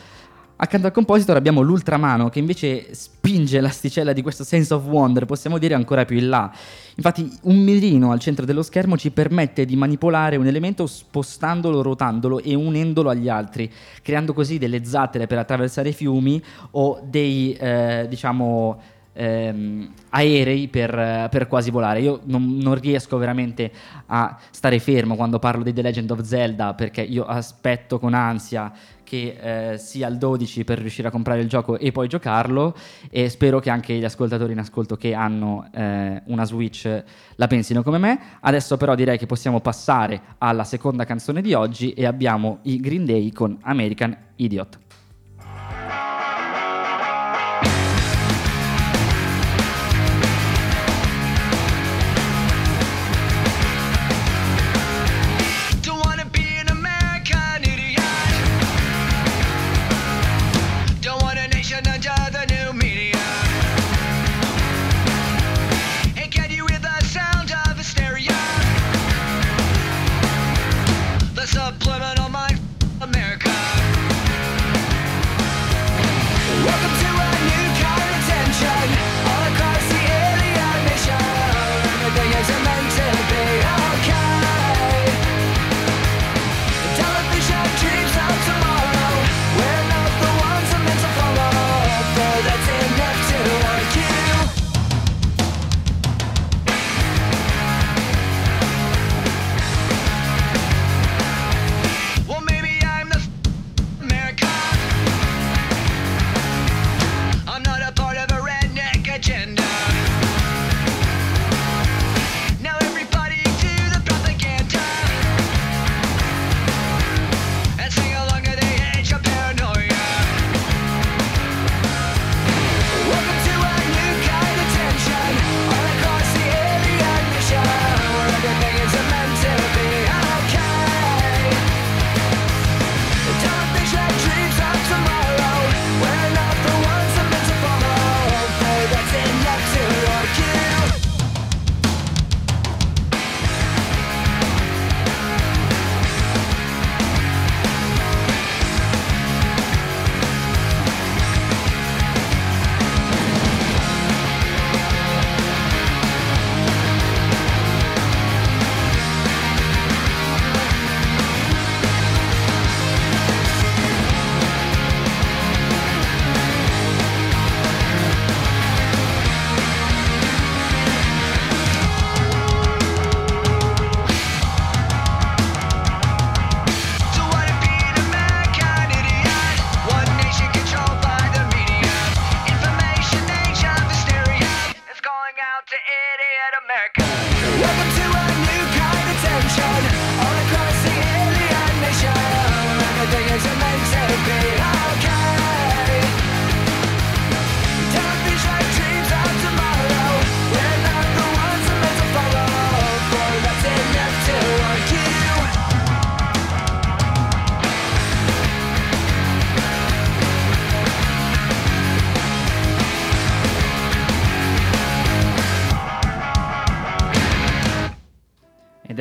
Accanto 0.60 0.88
al 0.88 0.92
compositor 0.92 1.36
abbiamo 1.36 1.60
l'ultramano 1.60 2.30
che 2.30 2.40
invece 2.40 2.92
spinge 2.92 3.60
l'asticella 3.60 4.12
di 4.12 4.22
questo 4.22 4.42
sense 4.42 4.74
of 4.74 4.84
wonder, 4.86 5.24
possiamo 5.24 5.56
dire 5.56 5.74
ancora 5.74 6.04
più 6.04 6.16
in 6.16 6.28
là. 6.28 6.52
Infatti 6.96 7.30
un 7.42 7.58
mirino 7.58 8.10
al 8.10 8.18
centro 8.18 8.44
dello 8.44 8.62
schermo 8.62 8.96
ci 8.96 9.12
permette 9.12 9.64
di 9.64 9.76
manipolare 9.76 10.34
un 10.34 10.48
elemento 10.48 10.88
spostandolo, 10.88 11.80
ruotandolo 11.80 12.40
e 12.40 12.56
unendolo 12.56 13.08
agli 13.08 13.28
altri, 13.28 13.70
creando 14.02 14.32
così 14.32 14.58
delle 14.58 14.84
zattere 14.84 15.28
per 15.28 15.38
attraversare 15.38 15.90
i 15.90 15.92
fiumi 15.92 16.42
o 16.72 17.00
dei, 17.04 17.52
eh, 17.52 18.06
diciamo, 18.08 18.80
ehm, 19.18 19.88
aerei 20.10 20.68
per, 20.68 21.28
per 21.30 21.48
quasi 21.48 21.70
volare. 21.70 22.00
Io 22.00 22.20
non, 22.24 22.56
non 22.58 22.74
riesco 22.76 23.18
veramente 23.18 23.70
a 24.06 24.38
stare 24.50 24.78
fermo 24.78 25.16
quando 25.16 25.38
parlo 25.38 25.64
di 25.64 25.72
The 25.72 25.82
Legend 25.82 26.10
of 26.12 26.20
Zelda 26.22 26.74
perché 26.74 27.02
io 27.02 27.24
aspetto 27.24 27.98
con 27.98 28.14
ansia 28.14 28.72
che 29.02 29.72
eh, 29.72 29.78
sia 29.78 30.06
il 30.08 30.18
12 30.18 30.64
per 30.64 30.78
riuscire 30.78 31.08
a 31.08 31.10
comprare 31.10 31.40
il 31.40 31.48
gioco 31.48 31.78
e 31.78 31.92
poi 31.92 32.08
giocarlo 32.08 32.74
e 33.10 33.30
spero 33.30 33.58
che 33.58 33.70
anche 33.70 33.94
gli 33.94 34.04
ascoltatori 34.04 34.52
in 34.52 34.58
ascolto 34.58 34.96
che 34.96 35.14
hanno 35.14 35.66
eh, 35.72 36.20
una 36.26 36.44
Switch 36.44 37.04
la 37.36 37.46
pensino 37.46 37.82
come 37.82 37.98
me. 37.98 38.18
Adesso 38.40 38.76
però 38.76 38.94
direi 38.94 39.16
che 39.16 39.26
possiamo 39.26 39.60
passare 39.60 40.20
alla 40.38 40.64
seconda 40.64 41.04
canzone 41.04 41.40
di 41.40 41.54
oggi 41.54 41.92
e 41.92 42.04
abbiamo 42.04 42.58
i 42.62 42.80
Green 42.80 43.06
Day 43.06 43.32
con 43.32 43.56
American 43.62 44.14
Idiot. 44.36 44.87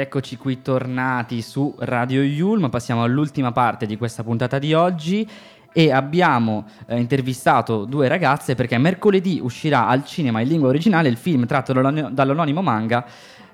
Eccoci 0.07 0.37
qui 0.37 0.61
tornati 0.61 1.41
su 1.41 1.75
Radio 1.79 2.21
Yul, 2.21 2.61
ma 2.61 2.69
passiamo 2.69 3.03
all'ultima 3.03 3.51
parte 3.51 3.85
di 3.85 3.97
questa 3.97 4.23
puntata 4.23 4.57
di 4.57 4.73
oggi 4.73 5.27
e 5.73 5.91
abbiamo 5.91 6.65
eh, 6.85 6.97
intervistato 6.97 7.83
due 7.83 8.07
ragazze 8.07 8.55
perché 8.55 8.77
mercoledì 8.77 9.41
uscirà 9.43 9.85
al 9.85 10.05
cinema 10.05 10.39
in 10.39 10.47
lingua 10.47 10.69
originale 10.69 11.09
il 11.09 11.17
film 11.17 11.45
tratto 11.45 11.73
dall'an- 11.73 12.13
dall'anonimo 12.13 12.61
manga 12.61 13.05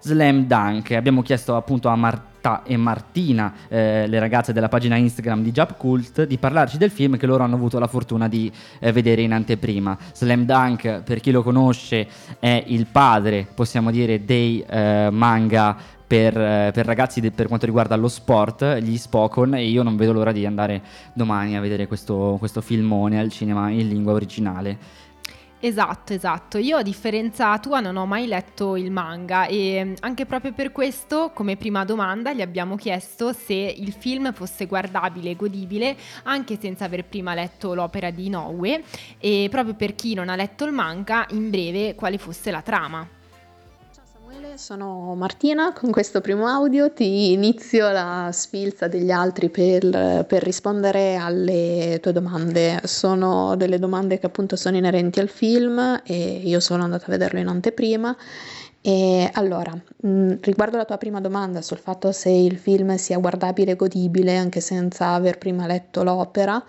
Slam 0.04 0.46
Dunk. 0.46 0.92
Abbiamo 0.92 1.22
chiesto 1.22 1.56
appunto 1.56 1.88
a 1.88 1.96
Marta 1.96 2.63
e 2.63 2.76
Martina, 2.76 3.54
eh, 3.70 4.06
le 4.06 4.20
ragazze 4.20 4.52
della 4.52 4.68
pagina 4.68 4.98
Instagram 4.98 5.42
di 5.42 5.52
Jump 5.54 5.78
Cult, 5.78 6.26
di 6.26 6.38
parlarci 6.38 6.78
del 6.78 6.92
film 6.92 7.16
che 7.18 7.26
loro 7.26 7.46
hanno 7.46 7.56
avuto 7.56 7.80
la 7.80 7.88
fortuna 7.88 8.28
di 8.28 8.52
eh, 8.80 8.92
vedere 8.92 9.22
in 9.22 9.32
anteprima. 9.32 9.98
Slam 10.13 10.44
Dunk, 10.44 11.04
per 11.04 11.22
chi 11.22 11.32
lo 11.32 11.42
conosce, 11.42 12.06
è 12.39 12.63
il 12.68 12.86
padre, 12.86 13.48
possiamo 13.54 13.92
dire, 13.92 14.26
dei 14.26 14.62
eh, 14.68 15.08
manga 15.10 15.78
per, 16.06 16.38
eh, 16.38 16.72
per 16.74 16.86
ragazzi 16.86 17.22
de- 17.22 17.32
per 17.32 17.48
quanto 17.48 17.66
riguarda 17.66 17.96
lo 17.96 18.08
sport, 18.08 18.80
gli 18.80 18.98
Spokon, 18.98 19.56
e 19.56 19.68
io 19.68 19.84
non 19.84 19.96
vedo 19.96 20.13
l'ora 20.13 20.32
di 20.32 20.46
andare 20.46 20.82
domani 21.13 21.56
a 21.56 21.62
vedere 21.62 21.88
questo, 21.88 22.36
questo 22.39 22.62
filmone 22.62 23.20
al 23.20 23.30
cinema 23.30 23.70
in 23.70 23.88
lingua 23.88 24.13
originale. 24.13 25.02
Esatto, 25.66 26.12
esatto. 26.12 26.58
Io 26.58 26.76
a 26.76 26.82
differenza 26.82 27.58
tua 27.58 27.80
non 27.80 27.96
ho 27.96 28.06
mai 28.06 28.28
letto 28.28 28.76
il 28.76 28.92
manga 28.92 29.46
e 29.46 29.82
mm, 29.82 29.94
anche 30.02 30.26
proprio 30.26 30.52
per 30.52 30.74
questo, 30.74 31.32
come 31.34 31.56
prima 31.56 31.86
domanda, 31.86 32.34
gli 32.34 32.42
abbiamo 32.42 32.76
chiesto 32.76 33.32
se 33.32 33.54
il 33.54 33.94
film 33.94 34.34
fosse 34.34 34.66
guardabile 34.66 35.30
e 35.30 35.36
godibile 35.38 35.96
anche 36.24 36.58
senza 36.60 36.84
aver 36.84 37.06
prima 37.06 37.34
letto 37.34 37.74
l'opera 37.74 38.10
di 38.10 38.26
Inoue 38.26 38.84
e 39.20 39.48
proprio 39.50 39.74
per 39.76 39.96
chi 39.96 40.13
non 40.16 40.28
ha 40.28 40.36
letto 40.36 40.66
il 40.66 40.74
manga, 40.74 41.26
in 41.30 41.50
breve 41.50 41.96
quale 41.96 42.18
fosse 42.18 42.52
la 42.52 42.62
trama. 42.62 43.22
Samuele, 44.43 44.58
sono 44.58 45.15
Martina, 45.15 45.73
con 45.73 45.89
questo 45.89 46.19
primo 46.19 46.47
audio 46.47 46.91
ti 46.91 47.32
inizio 47.32 47.89
la 47.91 48.29
sfilza 48.32 48.88
degli 48.88 49.10
altri 49.10 49.49
per, 49.49 50.25
per 50.27 50.43
rispondere 50.43 51.15
alle 51.15 51.99
tue 52.01 52.12
domande. 52.12 52.82
Sono 52.84 53.56
delle 53.56 53.79
domande 53.79 54.19
che 54.19 54.25
appunto 54.25 54.56
sono 54.56 54.75
inerenti 54.75 55.19
al 55.19 55.29
film 55.29 56.01
e 56.03 56.41
io 56.43 56.60
sono 56.60 56.84
andata 56.84 57.06
a 57.06 57.10
vederlo 57.10 57.39
in 57.39 57.47
anteprima. 57.47 58.15
E 58.82 59.29
allora, 59.34 59.71
mh, 59.71 60.34
riguardo 60.41 60.75
la 60.75 60.86
tua 60.86 60.97
prima 60.97 61.21
domanda 61.21 61.62
sul 61.62 61.77
fatto 61.77 62.12
se 62.12 62.29
il 62.29 62.58
film 62.58 62.95
sia 62.95 63.17
guardabile 63.17 63.71
e 63.71 63.75
godibile 63.75 64.36
anche 64.36 64.60
senza 64.60 65.13
aver 65.13 65.38
prima 65.38 65.65
letto 65.67 66.03
l'opera, 66.03 66.62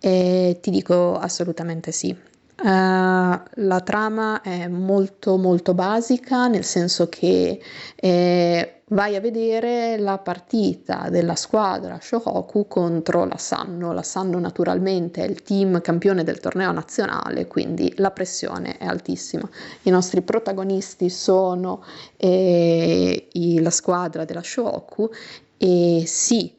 eh, 0.00 0.58
ti 0.60 0.70
dico 0.70 1.18
assolutamente 1.18 1.92
sì. 1.92 2.28
Eh, 2.62 2.66
la 2.66 3.80
trama 3.82 4.42
è 4.42 4.68
molto 4.68 5.36
molto 5.38 5.72
basica, 5.74 6.46
nel 6.46 6.64
senso 6.64 7.08
che 7.08 7.58
eh, 7.96 8.82
vai 8.88 9.16
a 9.16 9.20
vedere 9.20 9.96
la 9.98 10.18
partita 10.18 11.08
della 11.10 11.36
squadra 11.36 11.98
Shohoku 12.00 12.66
contro 12.68 13.24
la 13.24 13.38
Sanno. 13.38 13.92
La 13.92 14.02
Sanno 14.02 14.38
naturalmente 14.38 15.22
è 15.24 15.28
il 15.28 15.42
team 15.42 15.80
campione 15.80 16.22
del 16.22 16.38
torneo 16.40 16.70
nazionale, 16.72 17.46
quindi 17.46 17.92
la 17.96 18.10
pressione 18.10 18.76
è 18.76 18.84
altissima. 18.84 19.48
I 19.82 19.90
nostri 19.90 20.20
protagonisti 20.20 21.08
sono 21.08 21.82
eh, 22.16 23.28
i- 23.32 23.60
la 23.60 23.70
squadra 23.70 24.24
della 24.26 24.42
Shohoku 24.42 25.08
e 25.56 26.02
sì, 26.06 26.54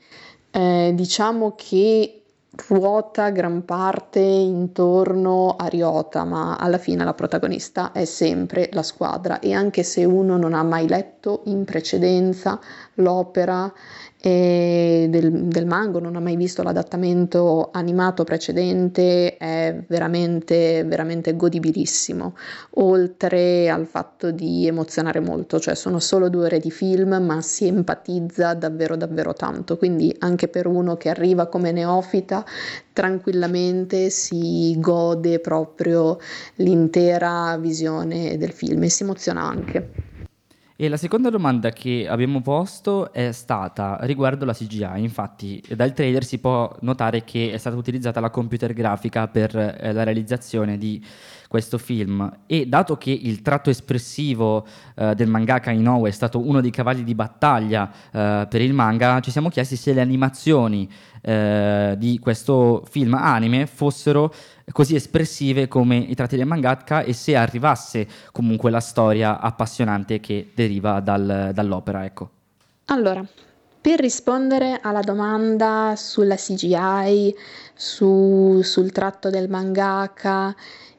eh, 0.52 0.92
diciamo 0.96 1.54
che 1.56 2.21
ruota 2.68 3.30
gran 3.30 3.64
parte 3.64 4.20
intorno 4.20 5.56
a 5.56 5.68
Ryota, 5.68 6.26
ma 6.26 6.58
alla 6.58 6.78
fine 6.78 7.04
la 7.04 7.14
protagonista 7.14 7.92
è 7.94 8.04
sempre 8.06 8.70
la 8.74 8.84
squadra. 8.84 9.40
E 9.40 9.54
anche 9.54 9.84
se 9.84 10.04
uno 10.04 10.38
non 10.38 10.54
ha 10.54 10.64
mai 10.64 10.88
letto 10.88 11.44
in 11.46 11.64
precedenza 11.64 12.60
l'opera 12.96 13.72
del, 14.22 15.32
del 15.46 15.66
manga, 15.66 16.00
non 16.00 16.16
ha 16.16 16.20
mai 16.20 16.36
visto 16.36 16.62
l'adattamento 16.62 17.70
animato 17.72 18.24
precedente, 18.24 19.38
è 19.38 19.84
veramente, 19.88 20.84
veramente 20.84 21.36
godibilissimo, 21.36 22.36
oltre 22.76 23.70
al 23.70 23.86
fatto 23.86 24.32
di 24.32 24.68
emozionare 24.68 25.20
molto, 25.20 25.60
cioè 25.60 25.74
sono 25.76 26.00
solo 26.00 26.30
due 26.30 26.46
ore 26.46 26.60
di 26.60 26.70
film, 26.70 27.16
ma 27.22 27.42
si 27.42 27.66
empatizza 27.66 28.54
davvero 28.54 28.96
davvero 28.96 29.34
tanto, 29.34 29.78
quindi 29.78 30.16
anche 30.20 30.48
per 30.48 30.68
uno 30.68 30.98
che 30.98 31.10
arriva 31.10 31.48
come 31.48 31.72
neofita, 31.72 32.46
tranquillamente 32.94 34.10
si 34.10 34.76
gode 34.80 35.40
proprio 35.40 36.20
l'intera 36.56 37.58
visione 37.58 38.38
del 38.38 38.52
film 38.52 38.84
e 38.84 38.90
si 38.90 39.04
emoziona 39.04 39.42
anche. 39.42 40.11
E 40.82 40.90
la 40.90 40.98
seconda 40.98 41.30
domanda 41.30 41.70
che 41.70 42.08
abbiamo 42.10 42.42
posto 42.42 43.14
è 43.14 43.32
stata 43.34 44.00
riguardo 44.02 44.46
la 44.46 44.54
CGI. 44.54 45.04
Infatti, 45.04 45.62
dal 45.76 45.94
trailer 45.94 46.24
si 46.24 46.40
può 46.40 46.76
notare 46.80 47.24
che 47.24 47.52
è 47.52 47.58
stata 47.60 47.76
utilizzata 47.76 48.20
la 48.20 48.32
computer 48.32 48.74
grafica 48.74 49.28
per 49.28 49.56
eh, 49.56 49.94
la 49.94 50.02
realizzazione 50.02 50.80
di 50.80 51.00
questo 51.48 51.78
film. 51.78 52.40
E 52.48 52.66
dato 52.66 52.98
che 52.98 53.12
il 53.12 53.44
tratto 53.44 53.70
espressivo 53.70 54.66
eh, 54.96 55.14
del 55.14 55.28
mangaka 55.28 55.70
Inoue 55.70 56.10
è 56.10 56.12
stato 56.12 56.40
uno 56.40 56.62
dei 56.62 56.72
cavalli 56.72 57.04
di 57.04 57.14
battaglia 57.14 57.92
eh, 58.10 58.48
per 58.50 58.62
il 58.62 58.74
manga, 58.74 59.20
ci 59.20 59.30
siamo 59.30 59.50
chiesti 59.50 59.76
se 59.76 59.94
le 59.94 60.02
animazioni 60.02 60.90
eh, 61.22 61.96
di 61.98 62.20
questo 62.20 62.84
film 62.90 63.14
anime 63.14 63.68
fossero 63.68 64.34
così 64.72 64.96
espressive 64.96 65.68
come 65.68 65.98
i 65.98 66.16
tratti 66.16 66.36
del 66.36 66.46
mangaka 66.46 67.04
e 67.04 67.14
se 67.14 67.36
arrivasse 67.36 68.08
comunque 68.32 68.72
la 68.72 68.80
storia 68.80 69.40
appassionante 69.40 70.20
che 70.20 70.52
deriva 70.56 71.00
dal- 71.00 71.52
dall'opera, 71.54 72.06
ecco. 72.06 72.30
Allora, 72.86 73.24
per 73.82 74.00
rispondere 74.00 74.80
alla 74.82 75.02
domanda 75.02 75.94
sulla 75.96 76.36
CGI, 76.36 77.36
su- 77.74 78.62
sul 78.62 78.92
tratto 78.92 79.30
del 79.30 79.50
mangaka 79.50 80.56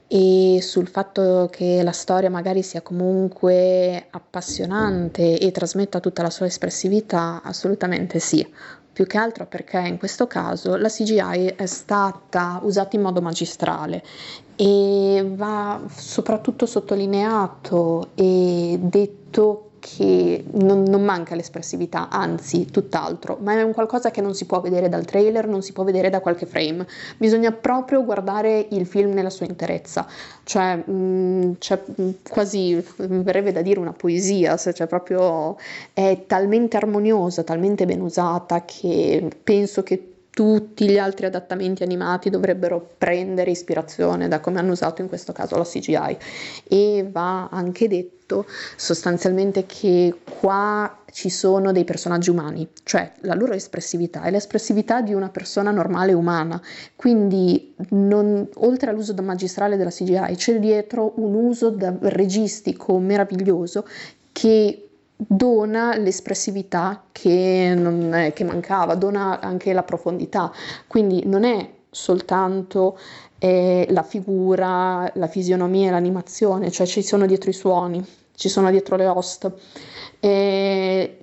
e 0.09 0.59
sul 0.61 0.89
fatto 0.89 1.49
che 1.51 1.83
la 1.83 1.93
storia 1.93 2.29
magari 2.29 2.63
sia 2.63 2.83
comunque 2.83 4.09
appassionante 4.11 5.39
e 5.39 5.51
trasmetta 5.53 6.01
tutta 6.01 6.23
la 6.23 6.31
sua 6.31 6.47
espressività, 6.47 7.41
assolutamente 7.43 8.19
sì. 8.19 8.47
Più 8.93 9.07
che 9.07 9.17
altro 9.17 9.47
perché 9.47 9.79
in 9.79 9.97
questo 9.97 10.27
caso 10.27 10.77
la 10.77 10.89
CGI 10.89 11.55
è 11.57 11.67
stata 11.67 12.61
usata 12.63 12.95
in 12.97 13.03
modo 13.03 13.23
magistrale 13.23 14.03
e 14.55 15.25
va 15.35 15.81
soprattutto 15.89 16.67
sottolineato 16.67 18.11
e 18.15 18.79
detto 18.81 19.72
che 19.83 20.45
non, 20.53 20.85
non 20.85 21.03
manca 21.03 21.35
l'espressività, 21.35 22.09
anzi 22.09 22.66
tutt'altro, 22.66 23.38
ma 23.40 23.55
è 23.55 23.62
un 23.62 23.73
qualcosa 23.73 24.12
che 24.12 24.21
non 24.21 24.33
si 24.33 24.47
può 24.47 24.61
vedere 24.61 24.88
dal 24.88 25.05
trailer, 25.05 25.49
non 25.49 25.61
si 25.61 25.73
può 25.73 25.83
vedere 25.83 26.09
da 26.09 26.21
qualche 26.21 26.47
frame, 26.47 26.87
bisogna 27.16 27.51
proprio 27.51 28.05
guardare 28.05 28.68
il 28.71 28.87
film 28.87 29.12
nella 29.12 29.29
sua 29.29 29.47
interezza, 29.47 30.07
cioè 30.45 30.77
mh, 30.77 31.57
c'è 31.59 31.83
mh, 31.85 32.11
quasi, 32.31 32.81
mi 33.09 33.23
verrebbe 33.25 33.51
da 33.51 33.61
dire 33.61 33.81
una 33.81 33.92
poesia, 33.92 34.57
cioè 34.57 34.87
proprio 34.87 35.57
è 35.92 36.27
talmente 36.29 36.77
armoniosa, 36.77 37.42
talmente 37.42 37.85
ben 37.85 38.03
usata 38.03 38.64
che 38.64 39.29
penso 39.42 39.83
che 39.83 40.12
tutti 40.35 40.88
gli 40.88 40.97
altri 40.97 41.27
adattamenti 41.27 41.83
animati 41.83 42.31
dovrebbero 42.31 42.95
prendere 42.97 43.51
ispirazione 43.51 44.29
da 44.29 44.40
come 44.40 44.61
hanno 44.61 44.73
usato 44.73 45.03
in 45.03 45.09
questo 45.09 45.33
caso 45.33 45.59
la 45.59 45.64
CGI 45.64 46.16
e 46.68 47.07
va 47.11 47.49
anche 47.51 47.87
detto 47.87 48.47
sostanzialmente 48.77 49.66
che 49.66 50.21
qua 50.40 51.01
ci 51.12 51.29
sono 51.29 51.71
dei 51.71 51.85
personaggi 51.85 52.31
umani, 52.31 52.66
cioè 52.83 53.12
la 53.21 53.35
loro 53.35 53.53
espressività 53.53 54.23
è 54.23 54.31
l'espressività 54.31 55.03
di 55.03 55.12
una 55.12 55.29
persona 55.29 55.71
normale 55.71 56.14
umana, 56.14 56.59
quindi 56.97 57.75
non- 57.90 58.49
oltre 58.55 58.88
all'uso 58.88 59.12
da 59.12 59.21
magistrale 59.21 59.77
della 59.77 59.90
CGI 59.90 60.35
c'è 60.35 60.59
dietro 60.59 61.12
un 61.16 61.35
uso 61.35 61.68
da 61.68 61.95
registico 62.01 62.99
meraviglioso 62.99 63.87
che 64.33 64.92
dona 65.16 65.96
l'espressività 65.96 67.05
che, 67.12 67.72
è- 67.72 68.33
che 68.33 68.44
mancava, 68.44 68.94
dona 68.94 69.40
anche 69.40 69.72
la 69.72 69.83
profondità, 69.83 70.51
quindi 70.87 71.22
non 71.27 71.44
è 71.44 71.70
soltanto 71.90 72.98
eh, 73.38 73.87
la 73.90 74.03
figura, 74.03 75.11
la 75.14 75.27
fisionomia 75.27 75.88
e 75.88 75.90
l'animazione, 75.90 76.70
cioè 76.70 76.87
ci 76.87 77.03
sono 77.03 77.27
dietro 77.27 77.51
i 77.51 77.53
suoni, 77.53 78.05
ci 78.35 78.48
sono 78.48 78.70
dietro 78.70 78.96
le 78.96 79.07
host, 79.07 79.53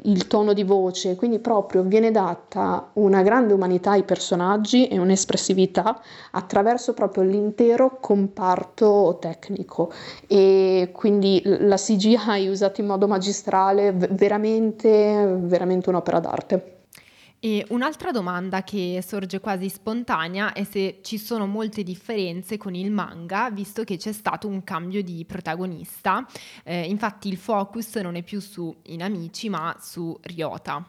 il 0.03 0.27
tono 0.27 0.53
di 0.53 0.63
voce, 0.63 1.15
quindi 1.15 1.39
proprio 1.39 1.83
viene 1.83 2.11
data 2.11 2.89
una 2.93 3.21
grande 3.21 3.53
umanità 3.53 3.91
ai 3.91 4.03
personaggi 4.03 4.87
e 4.87 4.97
un'espressività 4.97 6.01
attraverso 6.31 6.93
proprio 6.93 7.23
l'intero 7.23 7.97
comparto 7.99 9.17
tecnico 9.19 9.91
e 10.27 10.91
quindi 10.93 11.41
la 11.43 11.75
CGI 11.75 12.47
usata 12.47 12.81
in 12.81 12.87
modo 12.87 13.07
magistrale, 13.07 13.91
veramente, 13.91 15.37
veramente 15.39 15.89
un'opera 15.89 16.19
d'arte. 16.19 16.78
E 17.41 17.65
un'altra 17.69 18.11
domanda 18.11 18.63
che 18.63 19.01
sorge 19.05 19.39
quasi 19.39 19.69
spontanea 19.69 20.51
è 20.51 20.65
se 20.65 20.99
ci 21.01 21.17
sono 21.17 21.45
molte 21.47 21.83
differenze 21.83 22.57
con 22.57 22.75
il 22.75 22.91
manga, 22.91 23.49
visto 23.49 23.85
che 23.85 23.95
c'è 23.95 24.11
stato 24.11 24.47
un 24.47 24.63
cambio 24.65 25.01
di 25.01 25.23
protagonista. 25.25 26.27
Eh, 26.63 26.81
infatti 26.81 27.29
il 27.29 27.37
focus 27.37 27.95
non 27.95 28.15
è 28.15 28.23
più 28.23 28.41
su 28.41 28.75
Inamici, 28.87 29.47
ma 29.47 29.75
su 29.79 30.17
Ryota. 30.21 30.85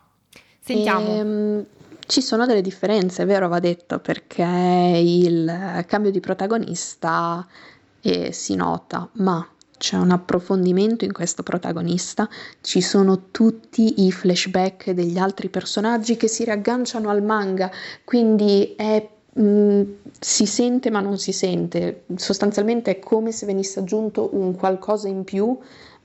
Sentiamo. 0.59 1.07
Ehm, 1.07 1.67
ci 2.07 2.21
sono 2.21 2.45
delle 2.47 2.63
differenze, 2.63 3.25
vero, 3.25 3.47
va 3.47 3.61
detto, 3.61 4.01
perché 4.01 4.43
il 4.43 5.85
cambio 5.87 6.11
di 6.11 6.19
protagonista 6.19 7.47
eh, 8.01 8.33
si 8.33 8.57
nota, 8.57 9.09
ma 9.15 9.47
c'è 9.81 9.97
un 9.97 10.11
approfondimento 10.11 11.07
in 11.07 11.13
questo 11.13 11.43
protagonista, 11.43 12.29
ci 12.61 12.83
sono 12.83 13.31
tutti 13.31 14.05
i 14.05 14.13
flashback 14.13 14.91
degli 14.91 15.17
altri 15.17 15.49
personaggi 15.49 16.19
che 16.19 16.29
si 16.29 16.45
riagganciano 16.45 17.09
al 17.09 17.23
manga, 17.23 17.71
quindi 18.05 18.75
è, 18.77 19.09
mh, 19.33 19.83
si 20.21 20.45
sente 20.45 20.91
ma 20.91 21.01
non 21.01 21.17
si 21.17 21.33
sente, 21.33 22.05
sostanzialmente 22.15 22.91
è 22.91 22.99
come 22.99 23.33
se 23.33 23.47
venisse 23.47 23.81
aggiunto 23.81 24.29
un 24.33 24.55
qualcosa 24.55 25.09
in 25.09 25.25
più 25.25 25.59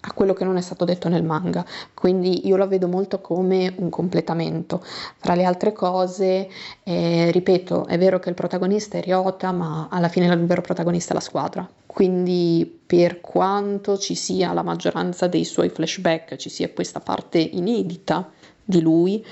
a 0.07 0.13
quello 0.13 0.33
che 0.33 0.43
non 0.43 0.57
è 0.57 0.61
stato 0.61 0.85
detto 0.85 1.09
nel 1.09 1.23
manga, 1.23 1.65
quindi 1.93 2.47
io 2.47 2.55
lo 2.55 2.67
vedo 2.67 2.87
molto 2.87 3.19
come 3.21 3.73
un 3.77 3.89
completamento. 3.89 4.83
Fra 5.17 5.33
le 5.33 5.43
altre 5.43 5.73
cose, 5.73 6.47
eh, 6.83 7.31
ripeto, 7.31 7.87
è 7.87 7.97
vero 7.97 8.19
che 8.19 8.29
il 8.29 8.35
protagonista 8.35 8.97
è 8.97 9.01
Ryota, 9.01 9.51
ma 9.51 9.87
alla 9.89 10.07
fine 10.07 10.27
il 10.27 10.45
vero 10.45 10.61
protagonista 10.61 11.11
è 11.11 11.15
la 11.15 11.21
squadra. 11.21 11.67
Quindi 11.85 12.81
per 12.85 13.21
quanto 13.21 13.97
ci 13.97 14.15
sia 14.15 14.53
la 14.53 14.63
maggioranza 14.63 15.27
dei 15.27 15.45
suoi 15.45 15.69
flashback, 15.69 16.35
ci 16.35 16.49
sia 16.49 16.69
questa 16.69 16.99
parte 16.99 17.39
inedita 17.39 18.29
di 18.63 18.81
lui, 18.81 19.25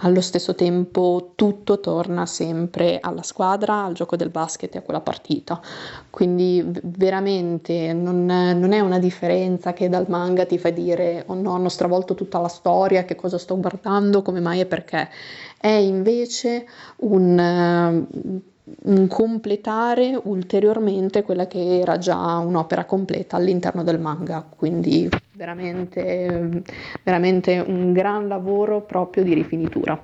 allo 0.00 0.20
stesso 0.20 0.54
tempo 0.54 1.32
tutto 1.34 1.80
torna 1.80 2.26
sempre 2.26 2.98
alla 3.00 3.22
squadra, 3.22 3.84
al 3.84 3.94
gioco 3.94 4.16
del 4.16 4.28
basket 4.28 4.74
e 4.74 4.78
a 4.78 4.82
quella 4.82 5.00
partita. 5.00 5.60
Quindi 6.10 6.64
veramente 6.82 7.92
non, 7.92 8.26
non 8.26 8.72
è 8.72 8.80
una 8.80 8.98
differenza 8.98 9.72
che 9.72 9.88
dal 9.88 10.06
manga 10.08 10.44
ti 10.44 10.58
fa 10.58 10.70
dire 10.70 11.24
oh 11.26 11.34
no, 11.34 11.54
hanno 11.54 11.68
stravolto 11.68 12.14
tutta 12.14 12.38
la 12.40 12.48
storia, 12.48 13.04
che 13.04 13.14
cosa 13.14 13.38
sto 13.38 13.58
guardando, 13.58 14.22
come 14.22 14.40
mai 14.40 14.60
e 14.60 14.66
perché. 14.66 15.08
È 15.58 15.68
invece 15.68 16.66
un 16.98 18.44
completare 19.08 20.18
ulteriormente 20.24 21.22
quella 21.22 21.46
che 21.46 21.78
era 21.80 21.98
già 21.98 22.36
un'opera 22.38 22.84
completa 22.84 23.36
all'interno 23.36 23.82
del 23.82 24.00
manga. 24.00 24.44
Quindi 24.48 25.08
veramente, 25.32 26.62
veramente 27.02 27.62
un 27.64 27.92
gran 27.92 28.28
lavoro 28.28 28.82
proprio 28.82 29.22
di 29.22 29.34
rifinitura. 29.34 30.00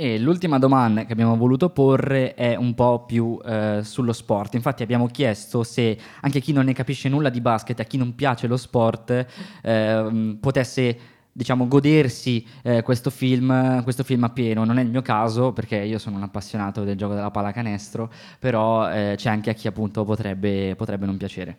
E 0.00 0.16
l'ultima 0.16 0.60
domanda 0.60 1.04
che 1.04 1.12
abbiamo 1.12 1.36
voluto 1.36 1.70
porre 1.70 2.34
è 2.34 2.54
un 2.54 2.72
po' 2.74 3.04
più 3.04 3.36
eh, 3.44 3.80
sullo 3.82 4.12
sport. 4.12 4.54
Infatti 4.54 4.84
abbiamo 4.84 5.08
chiesto 5.08 5.64
se 5.64 5.98
anche 6.20 6.38
chi 6.38 6.52
non 6.52 6.66
ne 6.66 6.72
capisce 6.72 7.08
nulla 7.08 7.30
di 7.30 7.40
basket, 7.40 7.80
a 7.80 7.82
chi 7.82 7.96
non 7.96 8.14
piace 8.14 8.46
lo 8.46 8.56
sport, 8.56 9.26
eh, 9.60 10.36
potesse 10.40 10.98
diciamo 11.38 11.68
godersi 11.68 12.44
eh, 12.64 12.82
questo 12.82 13.10
film, 13.10 13.84
questo 13.84 14.02
film 14.02 14.24
a 14.24 14.30
pieno. 14.30 14.64
Non 14.64 14.78
è 14.78 14.82
il 14.82 14.90
mio 14.90 15.02
caso 15.02 15.52
perché 15.52 15.76
io 15.76 15.98
sono 15.98 16.16
un 16.16 16.24
appassionato 16.24 16.82
del 16.82 16.96
gioco 16.96 17.14
della 17.14 17.30
pallacanestro, 17.30 18.10
però 18.40 18.90
eh, 18.90 19.14
c'è 19.16 19.30
anche 19.30 19.50
a 19.50 19.52
chi 19.52 19.68
appunto 19.68 20.04
potrebbe, 20.04 20.74
potrebbe 20.74 21.06
non 21.06 21.16
piacere. 21.16 21.58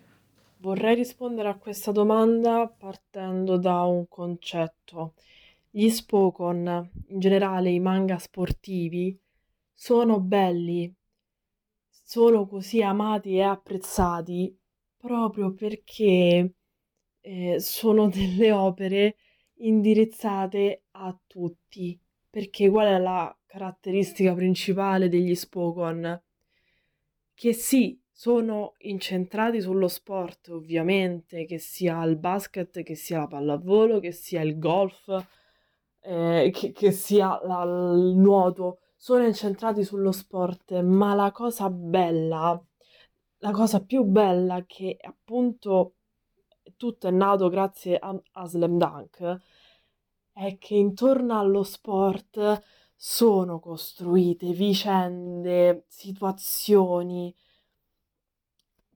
Vorrei 0.57 0.95
rispondere 0.95 1.47
a 1.47 1.55
questa 1.55 1.93
domanda 1.93 2.67
partendo 2.67 3.57
da 3.57 3.83
un 3.83 4.05
concetto. 4.09 5.13
Gli 5.69 5.87
Spokon, 5.87 6.89
in 7.07 7.19
generale 7.19 7.69
i 7.69 7.79
manga 7.79 8.17
sportivi, 8.17 9.17
sono 9.73 10.19
belli, 10.19 10.93
sono 12.03 12.45
così 12.47 12.81
amati 12.81 13.35
e 13.35 13.43
apprezzati 13.43 14.53
proprio 14.97 15.53
perché 15.53 16.53
eh, 17.21 17.59
sono 17.61 18.09
delle 18.09 18.51
opere 18.51 19.15
indirizzate 19.59 20.83
a 20.91 21.17
tutti. 21.25 21.99
Perché 22.29 22.69
qual 22.69 22.87
è 22.87 22.99
la 22.99 23.35
caratteristica 23.45 24.33
principale 24.33 25.09
degli 25.09 25.33
Spokon? 25.33 26.21
Che 27.33 27.53
sì, 27.53 27.99
sono 28.11 28.73
incentrati 28.79 29.61
sullo 29.61 29.87
sport, 29.87 30.49
ovviamente, 30.49 31.45
che 31.45 31.57
sia 31.57 32.03
il 32.03 32.17
basket, 32.17 32.83
che 32.83 32.95
sia 32.95 33.19
la 33.19 33.27
pallavolo, 33.27 33.99
che 33.99 34.11
sia 34.11 34.41
il 34.41 34.59
golf, 34.59 35.07
eh, 36.01 36.49
che, 36.53 36.71
che 36.71 36.91
sia 36.91 37.39
la- 37.43 37.63
il 37.63 38.15
nuoto, 38.17 38.79
sono 38.97 39.25
incentrati 39.25 39.83
sullo 39.83 40.11
sport, 40.11 40.81
ma 40.81 41.13
la 41.15 41.31
cosa 41.31 41.69
bella, 41.69 42.61
la 43.37 43.51
cosa 43.51 43.83
più 43.83 44.03
bella 44.03 44.65
che 44.65 44.97
appunto 44.99 45.95
tutto 46.79 47.07
è 47.07 47.11
nato 47.11 47.49
grazie 47.49 47.97
a, 47.99 48.17
a 48.31 48.45
Slam 48.45 48.77
Dunk 48.77 49.39
è 50.31 50.57
che 50.57 50.75
intorno 50.75 51.37
allo 51.37 51.63
sport 51.63 52.63
sono 52.95 53.59
costruite 53.59 54.53
vicende, 54.53 55.83
situazioni, 55.87 57.35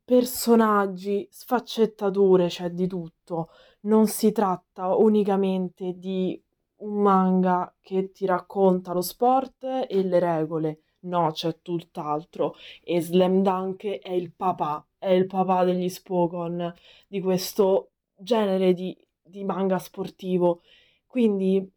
personaggi, 0.05 1.27
sfaccettature, 1.29 2.47
c'è 2.47 2.69
di 2.69 2.87
tutto. 2.87 3.49
Non 3.81 4.07
si 4.07 4.31
tratta 4.31 4.95
unicamente 4.95 5.97
di 5.97 6.41
un 6.77 7.01
manga 7.01 7.75
che 7.81 8.11
ti 8.11 8.25
racconta 8.25 8.93
lo 8.93 9.01
sport 9.01 9.63
e 9.63 10.03
le 10.03 10.19
regole. 10.19 10.79
No, 11.01 11.31
c'è 11.31 11.61
tutt'altro. 11.61 12.55
E 12.81 13.01
Slam 13.01 13.41
Dunk 13.41 13.85
è 13.99 14.11
il 14.11 14.31
papà, 14.33 14.85
è 15.03 15.09
il 15.11 15.27
papà 15.27 15.63
degli 15.65 15.89
Spokon, 15.89 16.73
di 17.07 17.19
questo 17.21 17.91
genere 18.15 18.73
di, 18.73 18.97
di 19.21 19.43
manga 19.43 19.77
sportivo. 19.79 20.61
Quindi, 21.05 21.69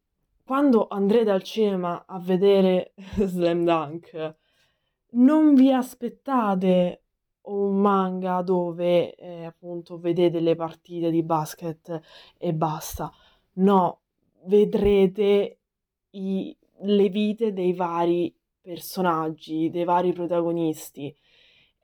quando 0.44 0.86
andrete 0.88 1.30
al 1.30 1.42
cinema 1.42 2.04
a 2.06 2.18
vedere 2.20 2.94
Slam 3.18 3.64
Dunk, 3.64 4.36
non 5.12 5.54
vi 5.54 5.72
aspettate 5.72 7.02
un 7.42 7.80
manga 7.80 8.42
dove 8.42 9.14
eh, 9.14 9.44
appunto 9.44 9.98
vedete 9.98 10.40
le 10.40 10.54
partite 10.56 11.10
di 11.10 11.22
basket 11.22 12.00
e 12.38 12.52
basta. 12.52 13.10
No, 13.54 14.00
vedrete 14.46 15.58
i- 16.10 16.56
le 16.80 17.08
vite 17.08 17.52
dei 17.52 17.72
vari 17.72 18.34
personaggi, 18.60 19.70
dei 19.70 19.84
vari 19.84 20.12
protagonisti. 20.12 21.14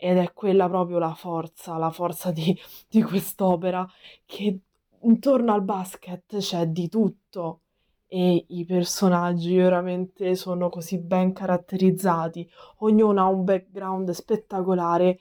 Ed 0.04 0.16
è 0.18 0.32
quella 0.32 0.68
proprio 0.68 0.98
la 0.98 1.14
forza, 1.14 1.76
la 1.76 1.92
forza 1.92 2.32
di, 2.32 2.58
di 2.88 3.02
quest'opera, 3.02 3.88
che 4.26 4.58
intorno 5.02 5.52
al 5.52 5.62
basket 5.62 6.38
c'è 6.38 6.66
di 6.66 6.88
tutto 6.88 7.60
e 8.08 8.46
i 8.48 8.64
personaggi 8.64 9.54
veramente 9.56 10.34
sono 10.34 10.70
così 10.70 10.98
ben 10.98 11.32
caratterizzati, 11.32 12.50
ognuno 12.78 13.20
ha 13.20 13.26
un 13.28 13.44
background 13.44 14.10
spettacolare 14.10 15.20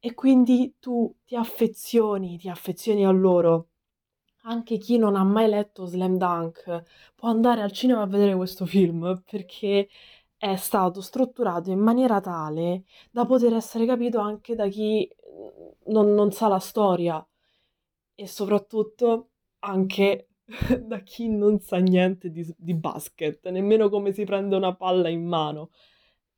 e 0.00 0.14
quindi 0.14 0.74
tu 0.80 1.14
ti 1.24 1.36
affezioni, 1.36 2.38
ti 2.38 2.48
affezioni 2.48 3.06
a 3.06 3.10
loro. 3.10 3.68
Anche 4.42 4.78
chi 4.78 4.98
non 4.98 5.14
ha 5.14 5.22
mai 5.22 5.48
letto 5.48 5.86
Slam 5.86 6.16
Dunk 6.16 6.82
può 7.14 7.28
andare 7.28 7.62
al 7.62 7.70
cinema 7.70 8.02
a 8.02 8.06
vedere 8.06 8.34
questo 8.34 8.66
film 8.66 9.22
perché 9.30 9.88
è 10.38 10.54
stato 10.56 11.00
strutturato 11.00 11.70
in 11.70 11.80
maniera 11.80 12.20
tale 12.20 12.84
da 13.10 13.26
poter 13.26 13.54
essere 13.54 13.84
capito 13.86 14.20
anche 14.20 14.54
da 14.54 14.68
chi 14.68 15.08
mm, 15.08 15.92
non, 15.92 16.14
non 16.14 16.30
sa 16.30 16.46
la 16.48 16.60
storia 16.60 17.24
e 18.14 18.26
soprattutto 18.26 19.30
anche 19.60 20.28
da 20.80 21.00
chi 21.00 21.28
non 21.28 21.58
sa 21.60 21.78
niente 21.78 22.30
di, 22.30 22.46
di 22.56 22.74
basket, 22.74 23.48
nemmeno 23.50 23.88
come 23.88 24.12
si 24.12 24.24
prende 24.24 24.56
una 24.56 24.74
palla 24.74 25.08
in 25.08 25.26
mano. 25.26 25.70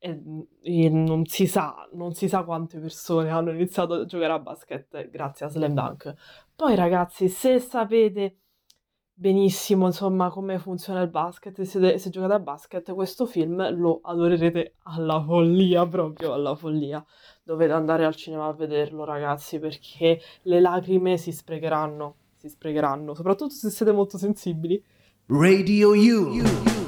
E, 0.03 0.19
e 0.63 0.89
non 0.89 1.25
si 1.27 1.45
sa, 1.45 1.87
non 1.93 2.13
si 2.15 2.27
sa 2.27 2.43
quante 2.43 2.79
persone 2.79 3.29
hanno 3.29 3.51
iniziato 3.51 3.93
a 3.93 4.05
giocare 4.05 4.33
a 4.33 4.39
basket 4.39 5.09
grazie 5.09 5.45
a 5.45 5.49
Slam 5.49 5.73
Dunk. 5.73 6.15
Poi 6.55 6.75
ragazzi, 6.75 7.29
se 7.29 7.59
sapete 7.59 8.40
benissimo 9.13 9.85
insomma 9.85 10.29
come 10.29 10.57
funziona 10.59 11.01
il 11.01 11.09
basket, 11.09 11.55
se, 11.55 11.65
siete- 11.65 11.97
se 11.97 12.09
giocate 12.09 12.33
a 12.33 12.39
basket, 12.39 12.93
questo 12.93 13.25
film 13.25 13.77
lo 13.77 13.99
adorerete 14.03 14.75
alla 14.83 15.23
follia, 15.23 15.87
proprio 15.87 16.33
alla 16.33 16.55
follia. 16.55 17.03
Dovete 17.43 17.73
andare 17.73 18.05
al 18.05 18.15
cinema 18.15 18.47
a 18.47 18.53
vederlo, 18.53 19.03
ragazzi, 19.03 19.59
perché 19.59 20.19
le 20.43 20.59
lacrime 20.59 21.17
si 21.17 21.31
sprecheranno, 21.31 22.15
si 22.37 22.49
sprecheranno, 22.49 23.13
soprattutto 23.13 23.53
se 23.53 23.69
siete 23.69 23.91
molto 23.91 24.17
sensibili. 24.17 24.83
Radio 25.27 25.89
U. 25.89 26.33
Your 26.33 26.49
way 26.65 26.80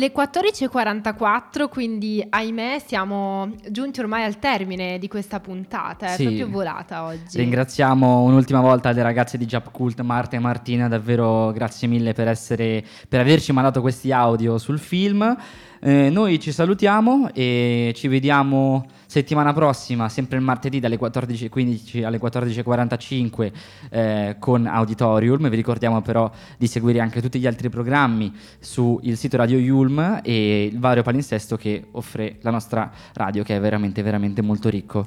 le 0.00 0.12
14.44, 0.14 1.68
quindi 1.68 2.24
ahimè 2.26 2.82
siamo 2.86 3.50
giunti 3.68 4.00
ormai 4.00 4.24
al 4.24 4.38
termine 4.38 4.98
di 4.98 5.08
questa 5.08 5.40
puntata, 5.40 6.06
è 6.06 6.14
Sì. 6.16 6.22
proprio 6.22 6.48
volata 6.48 7.04
oggi. 7.04 7.36
Ringraziamo 7.36 8.22
un'ultima 8.22 8.60
volta 8.62 8.92
le 8.92 9.02
ragazze 9.02 9.36
di 9.36 9.44
Jap 9.44 9.70
Cult, 9.70 10.00
Marta 10.00 10.36
e 10.36 10.38
Martina, 10.38 10.88
davvero 10.88 11.52
grazie 11.52 11.86
mille 11.86 12.14
per, 12.14 12.28
essere, 12.28 12.82
per 13.08 13.20
averci 13.20 13.52
mandato 13.52 13.82
questi 13.82 14.10
audio 14.10 14.56
sul 14.56 14.78
film. 14.78 15.36
Eh, 15.82 16.10
noi 16.10 16.38
ci 16.38 16.52
salutiamo 16.52 17.30
e 17.32 17.92
ci 17.96 18.06
vediamo 18.06 18.86
settimana 19.06 19.54
prossima, 19.54 20.10
sempre 20.10 20.36
il 20.36 20.42
martedì 20.42 20.78
dalle 20.78 20.98
14.15 20.98 22.04
alle 22.04 22.20
14.45 22.20 23.52
eh, 23.88 24.36
con 24.38 24.66
Auditorium. 24.66 25.48
Vi 25.48 25.56
ricordiamo 25.56 26.02
però 26.02 26.30
di 26.58 26.66
seguire 26.66 27.00
anche 27.00 27.22
tutti 27.22 27.38
gli 27.38 27.46
altri 27.46 27.70
programmi 27.70 28.30
sul 28.58 29.00
sito 29.16 29.38
Radio 29.38 29.58
Yulm 29.58 30.20
e 30.22 30.66
il 30.66 30.78
vario 30.78 31.02
palinsesto 31.02 31.56
che 31.56 31.86
offre 31.92 32.36
la 32.42 32.50
nostra 32.50 32.90
radio 33.14 33.42
che 33.42 33.56
è 33.56 33.60
veramente 33.60 34.02
veramente 34.02 34.42
molto 34.42 34.68
ricco. 34.68 35.06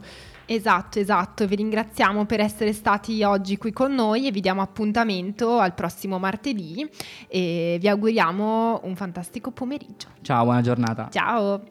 Esatto, 0.53 0.99
esatto, 0.99 1.47
vi 1.47 1.55
ringraziamo 1.55 2.27
per 2.27 2.39
essere 2.39 2.73
stati 2.73 3.23
oggi 3.23 3.57
qui 3.57 3.71
con 3.71 3.91
noi 3.91 4.27
e 4.27 4.31
vi 4.31 4.39
diamo 4.39 4.61
appuntamento 4.61 5.57
al 5.57 5.73
prossimo 5.73 6.19
martedì 6.19 6.87
e 7.27 7.77
vi 7.79 7.87
auguriamo 7.87 8.81
un 8.83 8.95
fantastico 8.95 9.49
pomeriggio. 9.49 10.09
Ciao, 10.21 10.43
buona 10.43 10.61
giornata. 10.61 11.09
Ciao! 11.09 11.63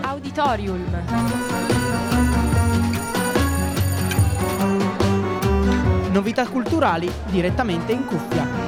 Auditorium. 0.00 0.84
Novità 6.10 6.48
culturali 6.48 7.08
direttamente 7.30 7.92
in 7.92 8.04
cuffia. 8.04 8.65